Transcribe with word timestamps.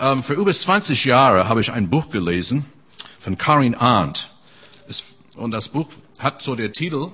Ähm, 0.00 0.22
vor 0.22 0.36
über 0.36 0.52
20 0.52 1.04
Jahren 1.04 1.48
habe 1.48 1.60
ich 1.60 1.70
ein 1.70 1.88
Buch 1.88 2.10
gelesen 2.10 2.64
von 3.20 3.38
Karin 3.38 3.74
Arndt. 3.74 4.30
Und 5.36 5.50
das 5.50 5.68
Buch 5.68 5.88
hat 6.18 6.42
so 6.42 6.54
der 6.54 6.72
Titel 6.72 7.10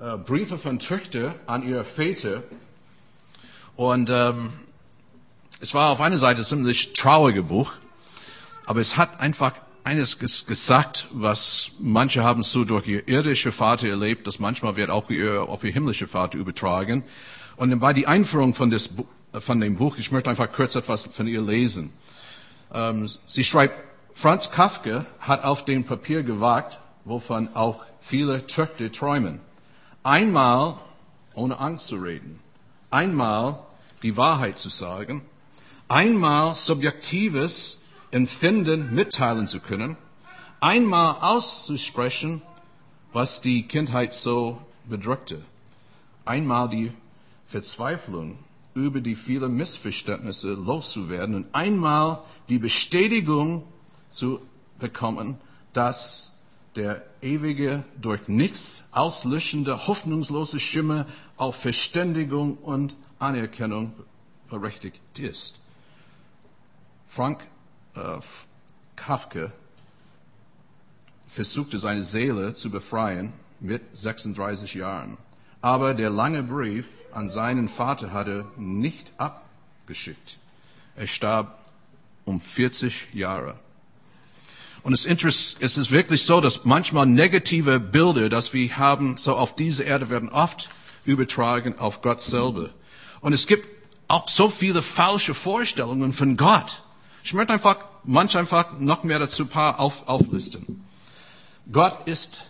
äh, 0.00 0.16
Briefe 0.16 0.58
von 0.58 0.78
Töchter 0.78 1.34
an 1.46 1.66
ihre 1.66 1.84
Väter. 1.84 2.42
Und 3.76 4.10
ähm, 4.10 4.52
es 5.60 5.74
war 5.74 5.90
auf 5.90 6.00
einer 6.00 6.18
Seite 6.18 6.42
ein 6.42 6.44
ziemlich 6.44 6.92
trauriges 6.92 7.44
Buch, 7.44 7.72
aber 8.66 8.80
es 8.80 8.96
hat 8.96 9.20
einfach 9.20 9.52
eines 9.84 10.18
gesagt, 10.18 11.08
was 11.12 11.72
manche 11.78 12.22
haben 12.22 12.42
so 12.42 12.64
durch 12.64 12.86
ihr 12.86 13.08
irdische 13.08 13.52
Vater 13.52 13.88
erlebt, 13.88 14.26
das 14.26 14.38
manchmal 14.38 14.76
wird 14.76 14.90
auch 14.90 15.08
ihr, 15.08 15.42
auf 15.42 15.64
ihr 15.64 15.72
himmlische 15.72 16.06
Vater 16.06 16.38
übertragen. 16.38 17.04
Und 17.56 17.80
war 17.80 17.94
die 17.94 18.06
Einführung 18.06 18.54
von, 18.54 18.70
des, 18.70 18.90
von 19.32 19.60
dem 19.60 19.76
Buch, 19.76 19.96
ich 19.98 20.10
möchte 20.10 20.30
einfach 20.30 20.50
kurz 20.52 20.74
etwas 20.74 21.04
von 21.04 21.26
ihr 21.26 21.42
lesen. 21.42 21.92
Ähm, 22.72 23.08
sie 23.26 23.44
schreibt, 23.44 23.74
Franz 24.14 24.50
Kafka 24.50 25.06
hat 25.20 25.44
auf 25.44 25.64
dem 25.64 25.84
Papier 25.84 26.22
gewagt, 26.22 26.78
wovon 27.04 27.54
auch 27.54 27.84
viele 28.00 28.46
Töchter 28.46 28.90
träumen. 28.90 29.40
Einmal 30.02 30.76
ohne 31.34 31.58
Angst 31.60 31.88
zu 31.88 31.96
reden, 31.96 32.40
einmal 32.90 33.60
die 34.02 34.16
Wahrheit 34.16 34.58
zu 34.58 34.68
sagen, 34.68 35.22
einmal 35.88 36.54
Subjektives 36.54 37.82
Empfinden 38.10 38.94
mitteilen 38.94 39.46
zu 39.46 39.60
können, 39.60 39.96
einmal 40.60 41.16
auszusprechen, 41.20 42.42
was 43.12 43.40
die 43.40 43.68
Kindheit 43.68 44.14
so 44.14 44.60
bedrückte, 44.86 45.42
einmal 46.24 46.68
die 46.68 46.92
Verzweiflung 47.46 48.38
über 48.84 49.00
die 49.00 49.14
vielen 49.14 49.56
Missverständnisse 49.56 50.52
loszuwerden 50.52 51.34
und 51.34 51.54
einmal 51.54 52.22
die 52.48 52.58
Bestätigung 52.58 53.64
zu 54.10 54.40
bekommen, 54.78 55.38
dass 55.72 56.34
der 56.76 57.02
ewige, 57.22 57.84
durch 58.00 58.28
nichts 58.28 58.88
auslöschende, 58.92 59.86
hoffnungslose 59.86 60.60
Schimmer 60.60 61.06
auf 61.36 61.56
Verständigung 61.56 62.56
und 62.58 62.94
Anerkennung 63.18 63.92
berechtigt 64.48 65.00
ist. 65.18 65.60
Frank 67.08 67.46
äh, 67.94 68.20
Kafka 68.96 69.52
versuchte 71.26 71.78
seine 71.78 72.02
Seele 72.02 72.54
zu 72.54 72.70
befreien 72.70 73.32
mit 73.60 73.82
36 73.92 74.74
Jahren. 74.74 75.18
Aber 75.60 75.94
der 75.94 76.10
lange 76.10 76.42
Brief 76.42 76.86
an 77.12 77.28
seinen 77.28 77.68
Vater 77.68 78.12
hatte 78.12 78.46
nicht 78.56 79.12
abgeschickt. 79.18 80.38
Er 80.96 81.06
starb 81.06 81.58
um 82.24 82.40
40 82.40 83.14
Jahre. 83.14 83.58
Und 84.82 84.92
es, 84.92 85.04
ist 85.04 85.90
wirklich 85.90 86.24
so, 86.24 86.40
dass 86.40 86.64
manchmal 86.64 87.06
negative 87.06 87.80
Bilder, 87.80 88.28
dass 88.28 88.52
wir 88.52 88.76
haben, 88.78 89.16
so 89.16 89.34
auf 89.36 89.56
diese 89.56 89.82
Erde 89.82 90.08
werden 90.08 90.28
oft 90.28 90.68
übertragen 91.04 91.78
auf 91.78 92.00
Gott 92.02 92.22
selber. 92.22 92.70
Und 93.20 93.32
es 93.32 93.46
gibt 93.46 93.66
auch 94.06 94.28
so 94.28 94.48
viele 94.48 94.82
falsche 94.82 95.34
Vorstellungen 95.34 96.12
von 96.12 96.36
Gott. 96.36 96.82
Ich 97.24 97.34
möchte 97.34 97.52
einfach, 97.52 97.76
manch 98.04 98.36
einfach 98.36 98.78
noch 98.78 99.02
mehr 99.02 99.18
dazu 99.18 99.42
ein 99.42 99.48
paar 99.48 99.80
auf, 99.80 100.08
auflisten. 100.08 100.84
Gott 101.70 102.06
ist 102.06 102.44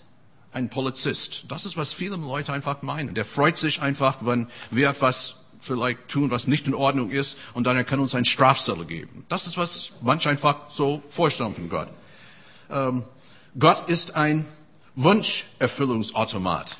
ein 0.52 0.70
Polizist. 0.70 1.44
Das 1.48 1.66
ist, 1.66 1.76
was 1.76 1.92
viele 1.92 2.16
Leute 2.16 2.52
einfach 2.52 2.82
meinen. 2.82 3.14
Der 3.14 3.24
freut 3.24 3.56
sich 3.56 3.82
einfach, 3.82 4.18
wenn 4.22 4.48
wir 4.70 4.90
etwas 4.90 5.44
vielleicht 5.60 6.08
tun, 6.08 6.30
was 6.30 6.46
nicht 6.46 6.66
in 6.66 6.74
Ordnung 6.74 7.10
ist, 7.10 7.36
und 7.54 7.64
dann 7.64 7.76
er 7.76 7.84
kann 7.84 8.00
uns 8.00 8.14
ein 8.14 8.24
Strafzettel 8.24 8.84
geben. 8.84 9.24
Das 9.28 9.46
ist, 9.46 9.58
was 9.58 9.94
manch 10.02 10.26
einfach 10.26 10.68
so 10.68 11.02
vorstellen 11.10 11.54
von 11.54 11.68
Gott. 11.68 11.88
Ähm, 12.70 13.04
Gott 13.58 13.88
ist 13.88 14.14
ein 14.14 14.46
Wunscherfüllungsautomat. 14.94 16.76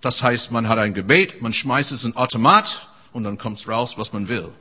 Das 0.00 0.22
heißt, 0.22 0.52
man 0.52 0.68
hat 0.68 0.78
ein 0.78 0.94
Gebet, 0.94 1.42
man 1.42 1.52
schmeißt 1.52 1.92
es 1.92 2.04
in 2.04 2.16
Automat 2.16 2.88
und 3.12 3.24
dann 3.24 3.38
kommt 3.38 3.66
raus, 3.68 3.98
was 3.98 4.12
man 4.12 4.28
will. 4.28 4.52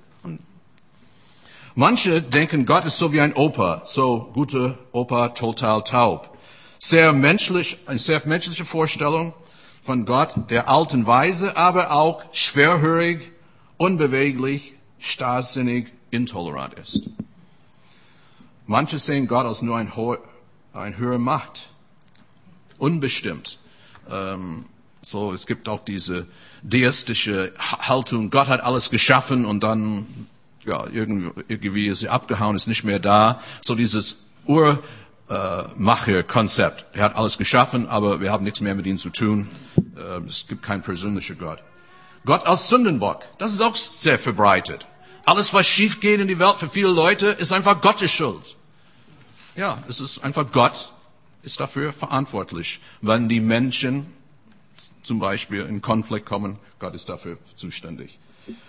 Manche 1.80 2.24
denken, 2.24 2.66
Gott 2.66 2.86
ist 2.86 2.98
so 2.98 3.14
wie 3.14 3.22
ein 3.22 3.36
Opa, 3.36 3.84
so 3.86 4.32
gute 4.34 4.80
Opa, 4.94 5.30
total 5.30 5.84
taub. 5.84 6.36
Sehr 6.80 7.14
menschlich, 7.14 7.78
eine 7.88 8.00
sehr 8.00 8.22
menschliche 8.26 8.66
Vorstellung 8.66 9.34
von 9.82 10.06
Gott, 10.06 10.34
der 10.50 10.70
alten 10.70 11.06
Weise, 11.08 11.58
aber 11.58 11.92
auch 11.92 12.24
schwerhörig, 12.34 13.32
unbeweglich, 13.78 14.76
starrsinnig, 15.00 15.92
intolerant 16.12 16.74
ist. 16.76 17.10
Manche 18.66 19.00
sehen 19.00 19.28
Gott 19.28 19.46
als 19.46 19.62
nur 19.62 19.78
ein, 19.78 19.96
hohe, 19.96 20.20
ein 20.74 20.98
höhere 20.98 21.20
Macht, 21.20 21.70
unbestimmt. 22.78 23.60
Ähm, 24.10 24.66
so, 25.02 25.32
es 25.32 25.48
gibt 25.48 25.70
auch 25.70 25.84
diese 25.84 26.28
deistische 26.64 27.54
Haltung, 27.58 28.30
Gott 28.30 28.50
hat 28.50 28.62
alles 28.62 28.90
geschaffen 28.90 29.46
und 29.46 29.64
dann 29.64 30.28
ja, 30.66 30.86
irgendwie 30.92 31.88
ist 31.88 32.00
sie 32.00 32.10
abgehauen, 32.10 32.58
ist 32.58 32.68
nicht 32.68 32.84
mehr 32.84 33.00
da. 33.00 33.42
So 33.62 33.74
dieses 33.74 34.18
Urmacher-Konzept. 35.30 36.86
er 36.94 37.04
hat 37.04 37.16
alles 37.16 37.38
geschaffen, 37.38 37.88
aber 37.88 38.22
wir 38.22 38.32
haben 38.32 38.44
nichts 38.44 38.62
mehr 38.62 38.76
mit 38.76 38.86
ihm 38.86 38.98
zu 38.98 39.10
tun. 39.10 39.50
Ähm, 39.98 40.28
es 40.28 40.48
gibt 40.48 40.64
keinen 40.64 40.82
persönlichen 40.82 41.38
Gott. 41.38 41.60
Gott 42.26 42.46
als 42.46 42.70
Sündenbock, 42.70 43.24
das 43.38 43.54
ist 43.54 43.62
auch 43.62 43.76
sehr 43.76 44.20
verbreitet. 44.20 44.86
Alles, 45.26 45.54
was 45.54 45.68
schief 45.68 46.00
geht 46.00 46.20
in 46.22 46.28
die 46.28 46.40
Welt 46.40 46.56
für 46.56 46.70
viele 46.70 46.90
Leute, 46.90 47.28
ist 47.28 47.52
einfach 47.52 47.82
Gottes 47.82 48.12
Schuld. 48.12 48.56
Ja, 49.56 49.78
es 49.90 50.00
ist 50.00 50.24
einfach 50.24 50.52
Gott 50.52 50.94
ist 51.44 51.60
dafür 51.60 51.94
verantwortlich, 51.94 52.80
wenn 53.02 53.30
die 53.30 53.40
Menschen 53.40 54.06
zum 55.04 55.20
Beispiel 55.20 55.62
in 55.62 55.82
Konflikt 55.82 56.26
kommen. 56.26 56.60
Gott 56.80 56.94
ist 56.94 57.10
dafür 57.10 57.38
zuständig. 57.56 58.20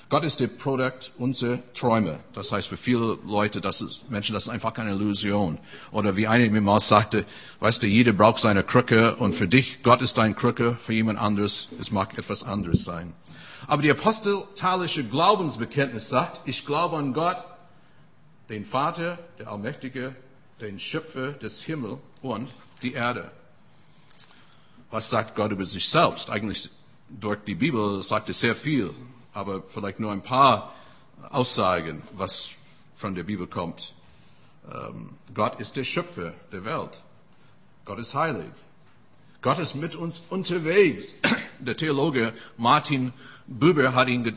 Gott 0.08 0.24
ist 0.24 0.40
der 0.40 0.46
Produkt 0.46 1.12
unserer 1.18 1.58
Träume. 1.74 2.20
Das 2.32 2.50
heißt 2.50 2.68
für 2.68 2.78
viele 2.78 3.18
Leute, 3.26 3.60
das 3.60 3.82
ist, 3.82 4.10
Menschen, 4.10 4.32
das 4.32 4.44
ist 4.44 4.48
einfach 4.48 4.72
keine 4.72 4.92
Illusion. 4.92 5.58
Oder 5.92 6.16
wie 6.16 6.26
einer 6.26 6.48
mir 6.50 6.62
mal 6.62 6.80
sagte, 6.80 7.26
weißt 7.60 7.82
du, 7.82 7.86
jeder 7.86 8.14
braucht 8.14 8.40
seine 8.40 8.62
Krücke 8.62 9.16
und 9.16 9.34
für 9.34 9.46
dich, 9.46 9.82
Gott 9.82 10.00
ist 10.00 10.16
dein 10.16 10.34
Krücke, 10.34 10.78
für 10.80 10.94
jemand 10.94 11.18
anderes, 11.18 11.68
es 11.78 11.90
mag 11.90 12.16
etwas 12.16 12.42
anderes 12.42 12.84
sein. 12.84 13.12
Aber 13.66 13.82
die 13.82 13.90
apostolisch 13.90 15.00
Glaubensbekenntnis 15.10 16.08
sagt, 16.08 16.40
ich 16.46 16.64
glaube 16.64 16.96
an 16.96 17.12
Gott, 17.12 17.44
den 18.48 18.64
Vater, 18.64 19.18
der 19.38 19.48
Allmächtige, 19.48 20.16
den 20.58 20.78
Schöpfer 20.78 21.32
des 21.32 21.62
Himmels 21.62 21.98
und 22.22 22.48
die 22.80 22.94
Erde. 22.94 23.30
Was 24.90 25.10
sagt 25.10 25.36
Gott 25.36 25.52
über 25.52 25.66
sich 25.66 25.86
selbst? 25.86 26.30
Eigentlich 26.30 26.70
durch 27.10 27.40
die 27.46 27.54
Bibel 27.54 28.02
sagt 28.02 28.28
er 28.28 28.34
sehr 28.34 28.54
viel 28.54 28.90
aber 29.38 29.62
vielleicht 29.68 30.00
nur 30.00 30.10
ein 30.10 30.22
paar 30.22 30.72
Aussagen, 31.30 32.02
was 32.12 32.56
von 32.96 33.14
der 33.14 33.22
Bibel 33.22 33.46
kommt. 33.46 33.94
Ähm, 34.68 35.10
Gott 35.32 35.60
ist 35.60 35.76
der 35.76 35.84
Schöpfer 35.84 36.34
der 36.50 36.64
Welt. 36.64 37.00
Gott 37.84 38.00
ist 38.00 38.14
heilig. 38.14 38.50
Gott 39.40 39.60
ist 39.60 39.76
mit 39.76 39.94
uns 39.94 40.22
unterwegs. 40.28 41.14
Der 41.60 41.76
Theologe 41.76 42.32
Martin 42.56 43.12
Buber 43.46 43.94
hat 43.94 44.08
ihn, 44.08 44.36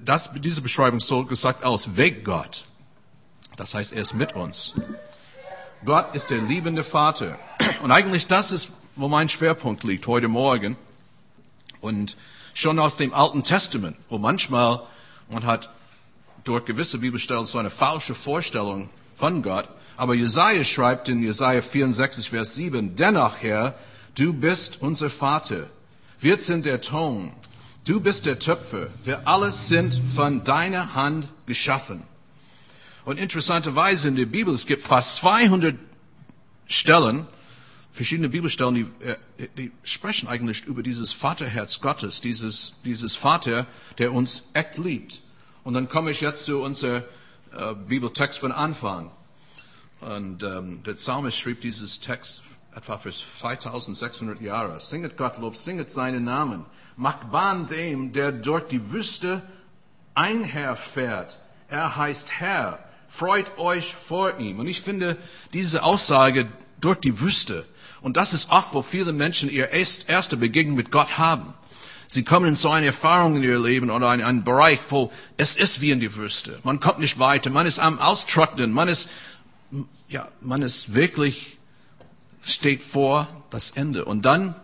das, 0.00 0.32
diese 0.34 0.62
Beschreibung 0.62 1.00
so 1.00 1.24
gesagt 1.24 1.64
aus 1.64 1.96
Weggott. 1.96 2.64
Das 3.56 3.74
heißt, 3.74 3.92
er 3.92 4.02
ist 4.02 4.14
mit 4.14 4.34
uns. 4.34 4.74
Gott 5.84 6.14
ist 6.14 6.30
der 6.30 6.38
liebende 6.38 6.84
Vater. 6.84 7.38
Und 7.82 7.90
eigentlich 7.90 8.28
das 8.28 8.52
ist, 8.52 8.72
wo 8.94 9.08
mein 9.08 9.28
Schwerpunkt 9.28 9.82
liegt 9.82 10.06
heute 10.06 10.28
Morgen. 10.28 10.76
Und 11.80 12.16
schon 12.54 12.78
aus 12.78 12.96
dem 12.96 13.14
Alten 13.14 13.42
Testament, 13.42 13.96
wo 14.08 14.18
manchmal 14.18 14.82
man 15.28 15.44
hat 15.46 15.70
durch 16.44 16.64
gewisse 16.64 16.98
Bibelstellen 16.98 17.44
so 17.44 17.58
eine 17.58 17.70
falsche 17.70 18.14
Vorstellung 18.14 18.90
von 19.14 19.42
Gott. 19.42 19.68
Aber 19.96 20.14
Jesaja 20.14 20.64
schreibt 20.64 21.08
in 21.08 21.22
Jesaja 21.22 21.62
64, 21.62 22.30
Vers 22.30 22.54
7, 22.54 22.96
dennoch 22.96 23.36
Herr, 23.40 23.74
du 24.14 24.32
bist 24.32 24.80
unser 24.80 25.10
Vater. 25.10 25.66
Wir 26.18 26.38
sind 26.38 26.66
der 26.66 26.80
Ton. 26.80 27.32
Du 27.84 28.00
bist 28.00 28.26
der 28.26 28.38
Töpfer. 28.38 28.88
Wir 29.04 29.26
alle 29.26 29.52
sind 29.52 30.00
von 30.14 30.44
deiner 30.44 30.94
Hand 30.94 31.28
geschaffen. 31.46 32.04
Und 33.04 33.18
interessanterweise 33.18 34.08
in 34.08 34.16
der 34.16 34.26
Bibel, 34.26 34.52
es 34.52 34.66
gibt 34.66 34.86
fast 34.86 35.16
200 35.16 35.76
Stellen, 36.66 37.26
verschiedene 37.90 38.28
Bibelstellen, 38.28 38.74
die, 38.74 38.86
äh, 39.04 39.48
die 39.56 39.72
sprechen 39.82 40.28
eigentlich 40.28 40.64
über 40.66 40.82
dieses 40.82 41.12
Vaterherz 41.12 41.80
Gottes, 41.80 42.20
dieses, 42.20 42.80
dieses 42.84 43.16
Vater, 43.16 43.66
der 43.98 44.12
uns 44.12 44.50
echt 44.54 44.78
liebt. 44.78 45.22
Und 45.64 45.74
dann 45.74 45.88
komme 45.88 46.10
ich 46.10 46.20
jetzt 46.20 46.44
zu 46.44 46.62
unserem 46.62 47.02
äh, 47.52 47.74
Bibeltext 47.74 48.38
von 48.38 48.52
Anfang. 48.52 49.10
Und 50.00 50.42
ähm, 50.42 50.82
der 50.84 50.94
Psalmist 50.94 51.38
schrieb 51.38 51.60
dieses 51.60 52.00
Text 52.00 52.42
etwa 52.74 52.96
für 52.96 53.10
2600 53.10 54.40
Jahre. 54.40 54.80
Singet 54.80 55.16
Gott 55.16 55.38
Lob, 55.38 55.56
singet 55.56 55.90
seinen 55.90 56.24
Namen. 56.24 56.64
Macht 56.96 57.30
Bahn 57.30 57.66
dem, 57.66 58.12
der 58.12 58.32
dort 58.32 58.72
die 58.72 58.92
Wüste 58.92 59.42
einherfährt. 60.14 61.38
Er 61.68 61.96
heißt 61.96 62.32
Herr. 62.32 62.78
freut 63.08 63.58
euch 63.58 63.94
vor 63.94 64.38
ihm. 64.38 64.58
Und 64.60 64.68
ich 64.68 64.80
finde 64.80 65.16
diese 65.52 65.82
Aussage 65.82 66.46
durch 66.80 66.98
die 66.98 67.20
Wüste, 67.20 67.64
und 68.02 68.16
das 68.16 68.32
ist 68.32 68.50
oft, 68.50 68.74
wo 68.74 68.82
viele 68.82 69.12
Menschen 69.12 69.50
ihre 69.50 69.68
erste 69.68 70.36
Begegnung 70.36 70.76
mit 70.76 70.90
Gott 70.90 71.18
haben. 71.18 71.54
Sie 72.08 72.24
kommen 72.24 72.46
in 72.46 72.54
so 72.56 72.70
eine 72.70 72.86
Erfahrung 72.86 73.36
in 73.36 73.44
ihr 73.44 73.60
Leben 73.60 73.90
oder 73.90 74.12
in 74.12 74.22
einen 74.22 74.42
Bereich, 74.42 74.80
wo 74.88 75.12
es 75.36 75.56
ist 75.56 75.80
wie 75.80 75.92
in 75.92 76.00
die 76.00 76.16
Wüste. 76.16 76.58
Man 76.64 76.80
kommt 76.80 76.98
nicht 76.98 77.20
weiter, 77.20 77.50
man 77.50 77.66
ist 77.66 77.78
am 77.78 78.00
Austrocknen, 78.00 78.72
man 78.72 78.88
ist, 78.88 79.10
ja, 80.08 80.26
man 80.40 80.62
ist 80.62 80.94
wirklich, 80.94 81.58
steht 82.42 82.82
vor 82.82 83.28
das 83.50 83.70
Ende. 83.70 84.04
Und 84.06 84.24
dann 84.24 84.56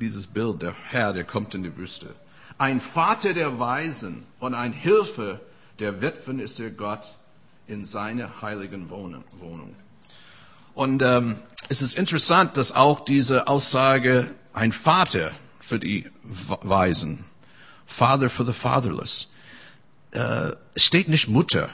dieses 0.00 0.26
Bild, 0.26 0.62
der 0.62 0.74
Herr, 0.88 1.12
der 1.12 1.24
kommt 1.24 1.54
in 1.54 1.64
die 1.64 1.76
Wüste. 1.76 2.14
Ein 2.56 2.80
Vater 2.80 3.34
der 3.34 3.58
Weisen 3.58 4.26
und 4.38 4.54
ein 4.54 4.72
Hilfe 4.72 5.40
der 5.80 6.00
Witwen 6.00 6.40
ist 6.40 6.58
der 6.58 6.70
Gott 6.70 7.02
in 7.66 7.84
seiner 7.84 8.40
heiligen 8.42 8.88
Wohnung. 8.88 9.24
Und 10.74 11.02
ähm, 11.02 11.36
es 11.68 11.82
ist 11.82 11.94
interessant, 11.94 12.56
dass 12.56 12.72
auch 12.72 13.00
diese 13.00 13.46
Aussage 13.46 14.30
ein 14.52 14.72
Vater 14.72 15.32
für 15.60 15.78
die 15.78 16.10
Weisen, 16.22 17.24
Father 17.86 18.28
for 18.28 18.46
the 18.46 18.52
Fatherless, 18.52 19.34
äh, 20.12 20.50
steht 20.76 21.08
nicht 21.08 21.28
Mutter, 21.28 21.68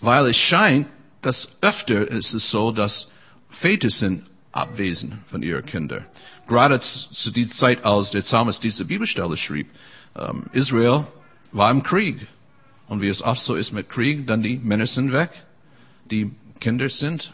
weil 0.00 0.26
es 0.26 0.36
scheint, 0.36 0.86
dass 1.22 1.58
öfter 1.62 2.06
ist 2.08 2.34
es 2.34 2.50
so, 2.50 2.72
dass 2.72 3.10
Väter 3.48 3.90
sind 3.90 4.26
abwesend 4.52 5.14
von 5.30 5.42
ihren 5.42 5.64
Kindern. 5.64 6.06
Gerade 6.46 6.78
zu 6.80 7.30
der 7.30 7.48
Zeit, 7.48 7.84
als 7.84 8.10
der 8.10 8.20
Psalmist 8.20 8.62
diese 8.62 8.84
Bibelstelle 8.84 9.36
schrieb, 9.36 9.68
ähm, 10.14 10.44
Israel 10.52 11.06
war 11.52 11.70
im 11.70 11.82
Krieg. 11.82 12.26
Und 12.86 13.00
wie 13.00 13.08
es 13.08 13.22
oft 13.22 13.42
so 13.42 13.56
ist 13.56 13.72
mit 13.72 13.88
Krieg, 13.88 14.26
dann 14.26 14.42
die 14.42 14.58
Männer 14.58 14.86
sind 14.86 15.12
weg, 15.12 15.30
die 16.10 16.30
Kinder 16.60 16.88
sind 16.88 17.32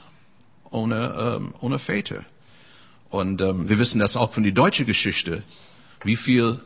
ohne, 0.73 1.37
ähm, 1.37 1.55
ohne 1.61 1.79
Väter. 1.79 2.25
Und 3.11 3.41
ähm, 3.41 3.69
wir 3.69 3.79
wissen 3.79 3.99
das 3.99 4.17
auch 4.17 4.33
von 4.33 4.43
der 4.43 4.53
deutschen 4.53 4.87
Geschichte, 4.87 5.43
wie 6.03 6.17
viel 6.17 6.61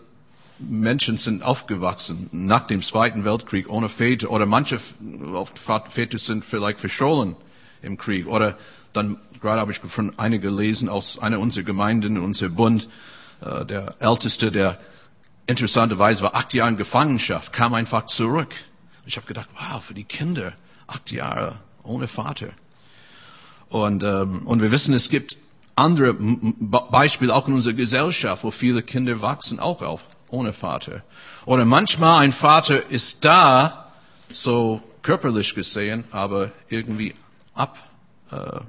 Menschen 0.59 1.19
sind 1.19 1.43
aufgewachsen 1.43 2.29
nach 2.33 2.67
dem 2.67 2.81
Zweiten 2.81 3.25
Weltkrieg 3.25 3.69
ohne 3.69 3.89
Väter 3.89 4.31
oder 4.31 4.47
manche 4.47 4.79
Väter 4.79 6.19
sind 6.19 6.45
vielleicht 6.45 6.81
verschollen 6.81 7.37
im 7.83 7.99
Krieg 7.99 8.27
oder 8.27 8.57
dann 8.93 9.19
gerade 9.41 9.61
habe 9.61 9.73
ich 9.73 9.79
von 9.79 10.19
einige 10.19 10.49
gelesen 10.49 10.89
aus 10.89 11.19
einer 11.19 11.39
unserer 11.41 11.65
Gemeinden, 11.65 12.19
unser 12.19 12.49
Bund, 12.49 12.89
äh, 13.41 13.65
der 13.67 13.97
älteste, 14.01 14.51
der 14.51 14.79
interessanterweise 15.47 16.23
war 16.23 16.35
acht 16.35 16.55
Jahre 16.55 16.71
in 16.71 16.77
Gefangenschaft, 16.77 17.53
kam 17.53 17.75
einfach 17.75 18.07
zurück. 18.07 18.55
Ich 19.05 19.17
habe 19.17 19.27
gedacht, 19.27 19.49
wow, 19.55 19.83
für 19.83 19.95
die 19.95 20.05
Kinder 20.05 20.53
acht 20.87 21.11
Jahre 21.13 21.57
ohne 21.83 22.09
Vater. 22.09 22.49
Und, 23.69 24.03
ähm, 24.03 24.47
und 24.47 24.63
wir 24.63 24.71
wissen, 24.71 24.95
es 24.95 25.09
gibt 25.09 25.37
andere 25.75 26.15
Beispiele 26.15 27.35
auch 27.35 27.49
in 27.49 27.55
unserer 27.55 27.75
Gesellschaft, 27.75 28.45
wo 28.45 28.51
viele 28.51 28.83
Kinder 28.83 29.21
wachsen 29.21 29.61
auch 29.61 29.83
auf 29.83 30.03
ohne 30.31 30.53
Vater. 30.53 31.03
Oder 31.45 31.65
manchmal 31.65 32.25
ein 32.25 32.33
Vater 32.33 32.91
ist 32.91 33.25
da, 33.25 33.93
so 34.31 34.83
körperlich 35.03 35.55
gesehen, 35.55 36.05
aber 36.11 36.51
irgendwie 36.69 37.15
ab, 37.55 37.79
äh, 38.31 38.61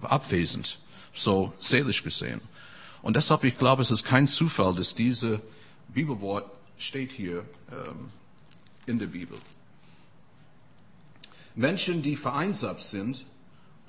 abwesend, 0.00 0.78
so 1.12 1.52
seelisch 1.58 2.02
gesehen. 2.02 2.40
Und 3.02 3.16
deshalb, 3.16 3.44
ich 3.44 3.58
glaube, 3.58 3.82
es 3.82 3.90
ist 3.90 4.04
kein 4.04 4.26
Zufall, 4.26 4.74
dass 4.74 4.94
diese 4.94 5.40
Bibelwort 5.88 6.50
steht 6.78 7.12
hier 7.12 7.44
ähm, 7.70 8.08
in 8.86 8.98
der 8.98 9.06
Bibel. 9.06 9.38
Menschen, 11.54 12.02
die 12.02 12.16
vereinsamt 12.16 12.82
sind 12.82 13.24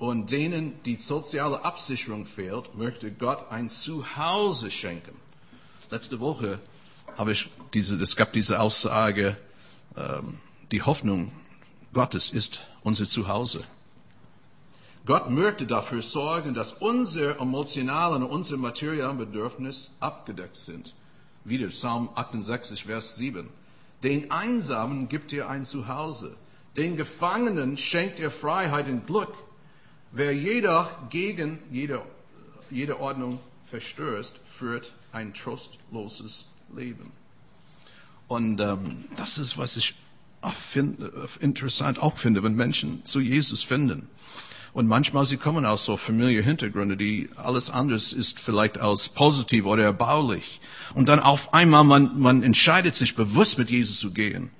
und 0.00 0.30
denen 0.30 0.82
die 0.84 0.96
soziale 0.96 1.62
Absicherung 1.62 2.24
fehlt, 2.24 2.74
möchte 2.74 3.12
Gott 3.12 3.52
ein 3.52 3.68
Zuhause 3.68 4.70
schenken. 4.70 5.14
Letzte 5.90 6.20
Woche 6.20 6.58
habe 7.18 7.32
ich 7.32 7.50
diese, 7.74 8.02
es 8.02 8.16
gab 8.16 8.32
diese 8.32 8.60
Aussage, 8.60 9.36
ähm, 9.96 10.38
die 10.72 10.80
Hoffnung 10.80 11.32
Gottes 11.92 12.30
ist 12.30 12.60
unser 12.82 13.04
Zuhause. 13.04 13.62
Gott 15.04 15.28
möchte 15.28 15.66
dafür 15.66 16.00
sorgen, 16.00 16.54
dass 16.54 16.72
unsere 16.72 17.38
emotionalen 17.38 18.22
und 18.22 18.30
unsere 18.30 18.58
materiellen 18.58 19.18
Bedürfnisse 19.18 19.90
abgedeckt 20.00 20.56
sind. 20.56 20.94
Wieder 21.44 21.68
Psalm 21.68 22.08
68, 22.14 22.84
Vers 22.84 23.16
7. 23.16 23.50
Den 24.02 24.30
Einsamen 24.30 25.10
gibt 25.10 25.32
er 25.34 25.50
ein 25.50 25.66
Zuhause. 25.66 26.36
Den 26.78 26.96
Gefangenen 26.96 27.76
schenkt 27.76 28.18
er 28.18 28.30
Freiheit 28.30 28.86
und 28.86 29.06
Glück. 29.06 29.34
Wer 30.12 30.34
jedoch 30.34 30.90
gegen 31.08 31.58
jede, 31.70 32.02
jede 32.70 32.98
Ordnung 32.98 33.38
verstößt, 33.64 34.40
führt 34.46 34.92
ein 35.12 35.34
trostloses 35.34 36.46
Leben. 36.74 37.12
Und 38.26 38.60
ähm, 38.60 39.04
das 39.16 39.38
ist, 39.38 39.56
was 39.56 39.76
ich 39.76 39.94
auch 40.40 40.54
find, 40.54 41.00
interessant 41.40 42.00
auch 42.00 42.16
finde, 42.16 42.42
wenn 42.42 42.54
Menschen 42.54 43.04
zu 43.04 43.20
Jesus 43.20 43.62
finden. 43.62 44.08
Und 44.72 44.86
manchmal 44.86 45.24
sie 45.24 45.36
kommen 45.36 45.66
aus 45.66 45.84
so 45.84 45.96
Familienhintergründen, 45.96 46.96
die 46.96 47.28
alles 47.36 47.70
anders 47.70 48.12
ist 48.12 48.38
vielleicht 48.38 48.78
als 48.78 49.08
positiv 49.08 49.64
oder 49.64 49.82
erbaulich. 49.82 50.60
Und 50.94 51.08
dann 51.08 51.20
auf 51.20 51.54
einmal 51.54 51.84
man, 51.84 52.20
man 52.20 52.42
entscheidet 52.42 52.94
sich 52.94 53.16
bewusst 53.16 53.58
mit 53.58 53.70
Jesus 53.70 53.98
zu 53.98 54.12
gehen. 54.12 54.50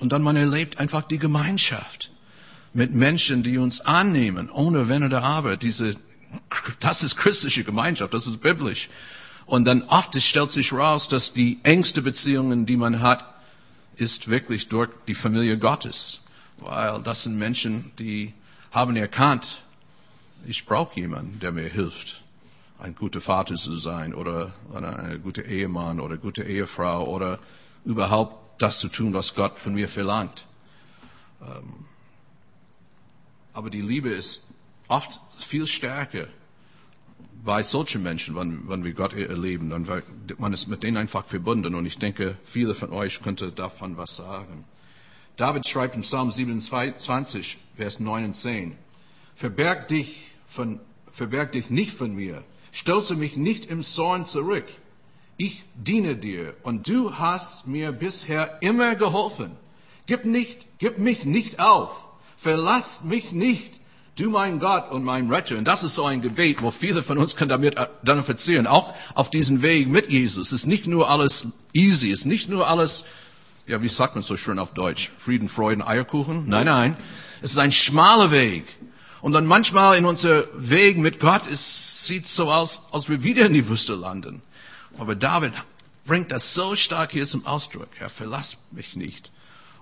Und 0.00 0.12
dann 0.12 0.22
man 0.22 0.36
erlebt 0.36 0.78
einfach 0.78 1.02
die 1.02 1.18
Gemeinschaft 1.18 2.09
mit 2.72 2.94
Menschen, 2.94 3.42
die 3.42 3.58
uns 3.58 3.80
annehmen, 3.80 4.50
ohne 4.50 4.88
Wenn 4.88 5.02
oder 5.02 5.22
Aber. 5.22 5.56
Diese, 5.56 5.96
das 6.80 7.02
ist 7.02 7.16
christliche 7.16 7.64
Gemeinschaft, 7.64 8.14
das 8.14 8.26
ist 8.26 8.38
biblisch. 8.38 8.88
Und 9.46 9.64
dann 9.64 9.82
oft 9.82 10.20
stellt 10.22 10.50
sich 10.50 10.72
raus, 10.72 11.08
dass 11.08 11.32
die 11.32 11.58
engste 11.64 12.02
Beziehungen, 12.02 12.66
die 12.66 12.76
man 12.76 13.00
hat, 13.00 13.24
ist 13.96 14.28
wirklich 14.28 14.68
durch 14.68 14.90
die 15.08 15.14
Familie 15.14 15.58
Gottes. 15.58 16.20
Weil 16.58 17.02
das 17.02 17.24
sind 17.24 17.38
Menschen, 17.38 17.90
die 17.98 18.32
haben 18.70 18.96
erkannt, 18.96 19.62
ich 20.46 20.64
brauche 20.64 20.98
jemanden, 20.98 21.40
der 21.40 21.52
mir 21.52 21.68
hilft, 21.68 22.22
ein 22.78 22.94
guter 22.94 23.20
Vater 23.20 23.56
zu 23.56 23.76
sein 23.76 24.14
oder 24.14 24.52
ein 24.72 25.20
guter 25.22 25.44
Ehemann 25.44 26.00
oder 26.00 26.16
gute 26.16 26.44
Ehefrau 26.44 27.04
oder 27.04 27.38
überhaupt 27.84 28.62
das 28.62 28.78
zu 28.78 28.88
tun, 28.88 29.12
was 29.12 29.34
Gott 29.34 29.58
von 29.58 29.74
mir 29.74 29.88
verlangt. 29.88 30.46
Aber 33.52 33.70
die 33.70 33.80
Liebe 33.80 34.10
ist 34.10 34.48
oft 34.88 35.20
viel 35.38 35.66
stärker 35.66 36.26
bei 37.44 37.62
solchen 37.62 38.02
Menschen, 38.02 38.36
wenn, 38.36 38.68
wenn 38.68 38.84
wir 38.84 38.92
Gott 38.92 39.14
erleben, 39.14 39.70
dann 39.70 39.86
man 40.38 40.52
ist 40.52 40.68
mit 40.68 40.82
denen 40.82 40.96
einfach 40.96 41.24
verbunden. 41.24 41.74
Und 41.74 41.86
ich 41.86 41.98
denke, 41.98 42.36
viele 42.44 42.74
von 42.74 42.92
euch 42.92 43.22
könnte 43.22 43.50
davon 43.50 43.96
was 43.96 44.16
sagen. 44.16 44.64
David 45.36 45.66
schreibt 45.66 45.96
in 45.96 46.02
Psalm 46.02 46.30
27, 46.30 47.56
Vers 47.76 48.00
9 48.00 48.24
und 48.26 48.34
10, 48.34 48.76
Verberg 49.34 49.88
dich, 49.88 50.32
von, 50.46 50.80
verberg 51.10 51.52
dich 51.52 51.70
nicht 51.70 51.92
von 51.92 52.14
mir, 52.14 52.44
stoße 52.72 53.14
mich 53.14 53.36
nicht 53.36 53.64
im 53.66 53.82
Zorn 53.82 54.26
zurück. 54.26 54.66
Ich 55.38 55.64
diene 55.74 56.16
dir 56.16 56.54
und 56.62 56.86
du 56.88 57.16
hast 57.16 57.66
mir 57.66 57.92
bisher 57.92 58.58
immer 58.60 58.96
geholfen. 58.96 59.52
Gib, 60.04 60.26
nicht, 60.26 60.66
gib 60.78 60.98
mich 60.98 61.24
nicht 61.24 61.58
auf, 61.58 61.90
verlass 62.40 63.04
mich 63.04 63.32
nicht, 63.32 63.80
du 64.16 64.30
mein 64.30 64.60
Gott 64.60 64.90
und 64.90 65.04
mein 65.04 65.30
Retter. 65.30 65.58
Und 65.58 65.64
das 65.64 65.84
ist 65.84 65.94
so 65.94 66.04
ein 66.04 66.22
Gebet, 66.22 66.62
wo 66.62 66.70
viele 66.70 67.02
von 67.02 67.18
uns 67.18 67.36
können 67.36 67.50
damit 67.50 67.76
äh, 67.76 67.86
dann 68.02 68.22
verzieren, 68.22 68.66
auch 68.66 68.94
auf 69.14 69.30
diesen 69.30 69.62
Weg 69.62 69.88
mit 69.88 70.10
Jesus. 70.10 70.48
Es 70.48 70.60
ist 70.60 70.66
nicht 70.66 70.86
nur 70.86 71.10
alles 71.10 71.68
easy, 71.72 72.12
es 72.12 72.20
ist 72.20 72.26
nicht 72.26 72.48
nur 72.48 72.68
alles 72.68 73.04
ja, 73.70 73.80
wie 73.82 73.88
sagt 73.88 74.16
man 74.16 74.22
so 74.22 74.36
schön 74.36 74.58
auf 74.58 74.74
Deutsch? 74.74 75.10
Frieden, 75.16 75.48
Freuden, 75.48 75.80
Eierkuchen? 75.80 76.48
Nein, 76.48 76.66
nein. 76.66 76.96
Es 77.40 77.52
ist 77.52 77.58
ein 77.58 77.70
schmaler 77.70 78.32
Weg. 78.32 78.64
Und 79.20 79.32
dann 79.32 79.46
manchmal 79.46 79.96
in 79.96 80.06
unser 80.06 80.44
Weg 80.54 80.98
mit 80.98 81.20
Gott, 81.20 81.42
es 81.48 82.06
sieht 82.06 82.26
so 82.26 82.50
aus, 82.50 82.88
als 82.90 83.08
wir 83.08 83.22
wieder 83.22 83.46
in 83.46 83.54
die 83.54 83.68
Wüste 83.68 83.94
landen. 83.94 84.42
Aber 84.98 85.14
David 85.14 85.52
bringt 86.04 86.32
das 86.32 86.54
so 86.54 86.74
stark 86.74 87.12
hier 87.12 87.26
zum 87.26 87.46
Ausdruck. 87.46 87.86
Herr, 87.94 88.10
verlass 88.10 88.66
mich 88.72 88.96
nicht. 88.96 89.30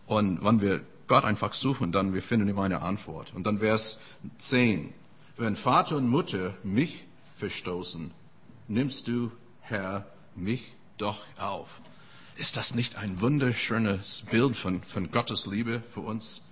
Und 0.07 0.45
wenn 0.45 0.61
wir 0.61 0.83
Gott 1.09 1.25
einfach 1.25 1.55
suchen, 1.55 1.91
dann 1.91 2.15
wir 2.15 2.23
finden 2.23 2.49
ihm 2.49 2.59
eine 2.59 2.83
Antwort. 2.83 3.33
Und 3.35 3.45
dann 3.45 3.59
Vers 3.59 4.03
10. 4.39 4.93
Wenn 5.37 5.57
Vater 5.57 5.97
und 5.97 6.09
Mutter 6.09 6.55
mich 6.63 7.05
verstoßen, 7.37 8.11
nimmst 8.69 9.09
du, 9.09 9.33
Herr, 9.61 10.07
mich 10.37 10.75
doch 10.99 11.25
auf. 11.39 11.81
Ist 12.37 12.57
das 12.57 12.75
nicht 12.75 12.97
ein 12.97 13.21
wunderschönes 13.21 14.25
Bild 14.31 14.57
von, 14.57 14.83
von 14.83 15.11
Gottes 15.11 15.47
Liebe 15.47 15.83
für 15.93 16.01
uns? 16.01 16.43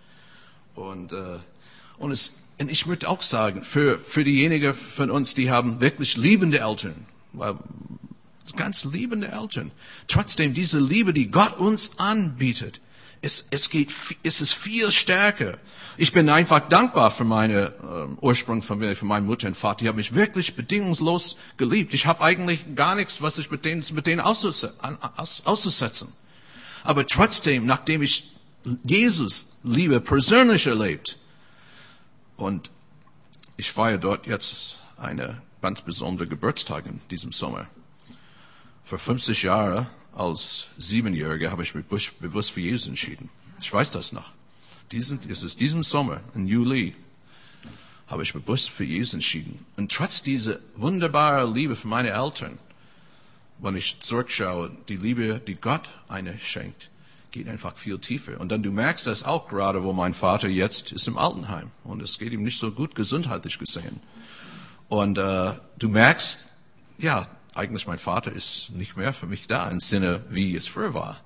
Und, 0.74 1.12
äh, 1.12 1.38
und, 1.98 2.10
es, 2.10 2.48
und 2.58 2.70
ich 2.70 2.86
möchte 2.86 3.08
auch 3.08 3.22
sagen, 3.22 3.62
für, 3.62 4.00
für 4.00 4.24
diejenigen 4.24 4.74
von 4.74 5.10
uns, 5.10 5.34
die 5.34 5.50
haben 5.50 5.80
wirklich 5.80 6.16
liebende 6.16 6.60
Eltern, 6.60 7.06
ganz 8.56 8.84
liebende 8.84 9.28
Eltern, 9.28 9.70
trotzdem 10.08 10.54
diese 10.54 10.78
Liebe, 10.78 11.12
die 11.12 11.30
Gott 11.30 11.58
uns 11.58 11.98
anbietet, 11.98 12.80
es, 13.26 13.48
es 13.50 13.68
geht, 13.70 13.92
es 14.22 14.40
ist 14.40 14.54
viel 14.54 14.90
stärker. 14.92 15.58
Ich 15.96 16.12
bin 16.12 16.28
einfach 16.28 16.60
dankbar 16.68 17.10
für 17.10 17.24
meine 17.24 17.72
ähm, 17.82 18.18
Ursprungsfamilie, 18.20 18.94
für 18.94 19.04
meine 19.04 19.26
Mutter 19.26 19.48
und 19.48 19.56
Vater. 19.56 19.78
Die 19.80 19.88
haben 19.88 19.96
mich 19.96 20.14
wirklich 20.14 20.54
bedingungslos 20.54 21.36
geliebt. 21.56 21.92
Ich 21.92 22.06
habe 22.06 22.22
eigentlich 22.22 22.76
gar 22.76 22.94
nichts, 22.94 23.20
was 23.22 23.38
ich 23.38 23.50
mit 23.50 23.64
denen, 23.64 23.84
mit 23.92 24.06
denen 24.06 24.20
auszusetzen. 24.20 26.12
Aber 26.84 27.06
trotzdem, 27.06 27.66
nachdem 27.66 28.02
ich 28.02 28.32
Jesus 28.84 29.58
Liebe 29.64 30.00
persönlich 30.00 30.66
erlebt 30.66 31.18
und 32.36 32.70
ich 33.56 33.72
feiere 33.72 33.98
dort 33.98 34.26
jetzt 34.26 34.78
eine 34.96 35.42
ganz 35.62 35.80
besondere 35.82 36.28
Geburtstag 36.28 36.86
in 36.86 37.00
diesem 37.10 37.32
Sommer. 37.32 37.66
Vor 38.84 38.98
50 38.98 39.42
Jahren 39.42 39.88
als 40.16 40.68
Siebenjähriger 40.78 41.50
habe 41.50 41.62
ich 41.62 41.74
mich 41.74 41.84
bewusst 41.86 42.50
für 42.50 42.60
Jesus 42.60 42.88
entschieden. 42.88 43.28
Ich 43.60 43.72
weiß 43.72 43.90
das 43.90 44.12
noch. 44.12 44.32
Diesen, 44.90 45.20
es 45.28 45.42
ist 45.42 45.60
diesem 45.60 45.82
Sommer, 45.82 46.20
im 46.34 46.46
Juli, 46.46 46.94
habe 48.06 48.22
ich 48.22 48.32
bewusst 48.32 48.70
für 48.70 48.84
Jesus 48.84 49.14
entschieden. 49.14 49.64
Und 49.76 49.92
trotz 49.92 50.22
dieser 50.22 50.58
wunderbaren 50.76 51.52
Liebe 51.52 51.76
für 51.76 51.88
meine 51.88 52.10
Eltern, 52.10 52.58
wenn 53.58 53.76
ich 53.76 54.00
zurückschaue, 54.00 54.70
die 54.88 54.96
Liebe, 54.96 55.40
die 55.46 55.56
Gott 55.56 55.88
eine 56.08 56.38
schenkt, 56.38 56.90
geht 57.32 57.48
einfach 57.48 57.76
viel 57.76 57.98
tiefer. 57.98 58.40
Und 58.40 58.50
dann 58.50 58.62
du 58.62 58.70
merkst 58.70 59.06
das 59.06 59.24
auch 59.24 59.48
gerade, 59.48 59.82
wo 59.82 59.92
mein 59.92 60.14
Vater 60.14 60.48
jetzt 60.48 60.92
ist 60.92 61.08
im 61.08 61.18
Altenheim. 61.18 61.70
Und 61.84 62.00
es 62.00 62.18
geht 62.18 62.32
ihm 62.32 62.42
nicht 62.42 62.58
so 62.58 62.70
gut 62.70 62.94
gesundheitlich 62.94 63.58
gesehen. 63.58 64.00
Und 64.88 65.18
äh, 65.18 65.54
du 65.78 65.88
merkst, 65.88 66.52
ja, 66.98 67.28
eigentlich 67.56 67.86
mein 67.86 67.98
Vater 67.98 68.32
ist 68.32 68.70
nicht 68.74 68.96
mehr 68.96 69.12
für 69.12 69.26
mich 69.26 69.46
da 69.46 69.68
im 69.68 69.80
Sinne, 69.80 70.22
wie 70.28 70.54
es 70.54 70.68
früher 70.68 70.94
war. 70.94 71.16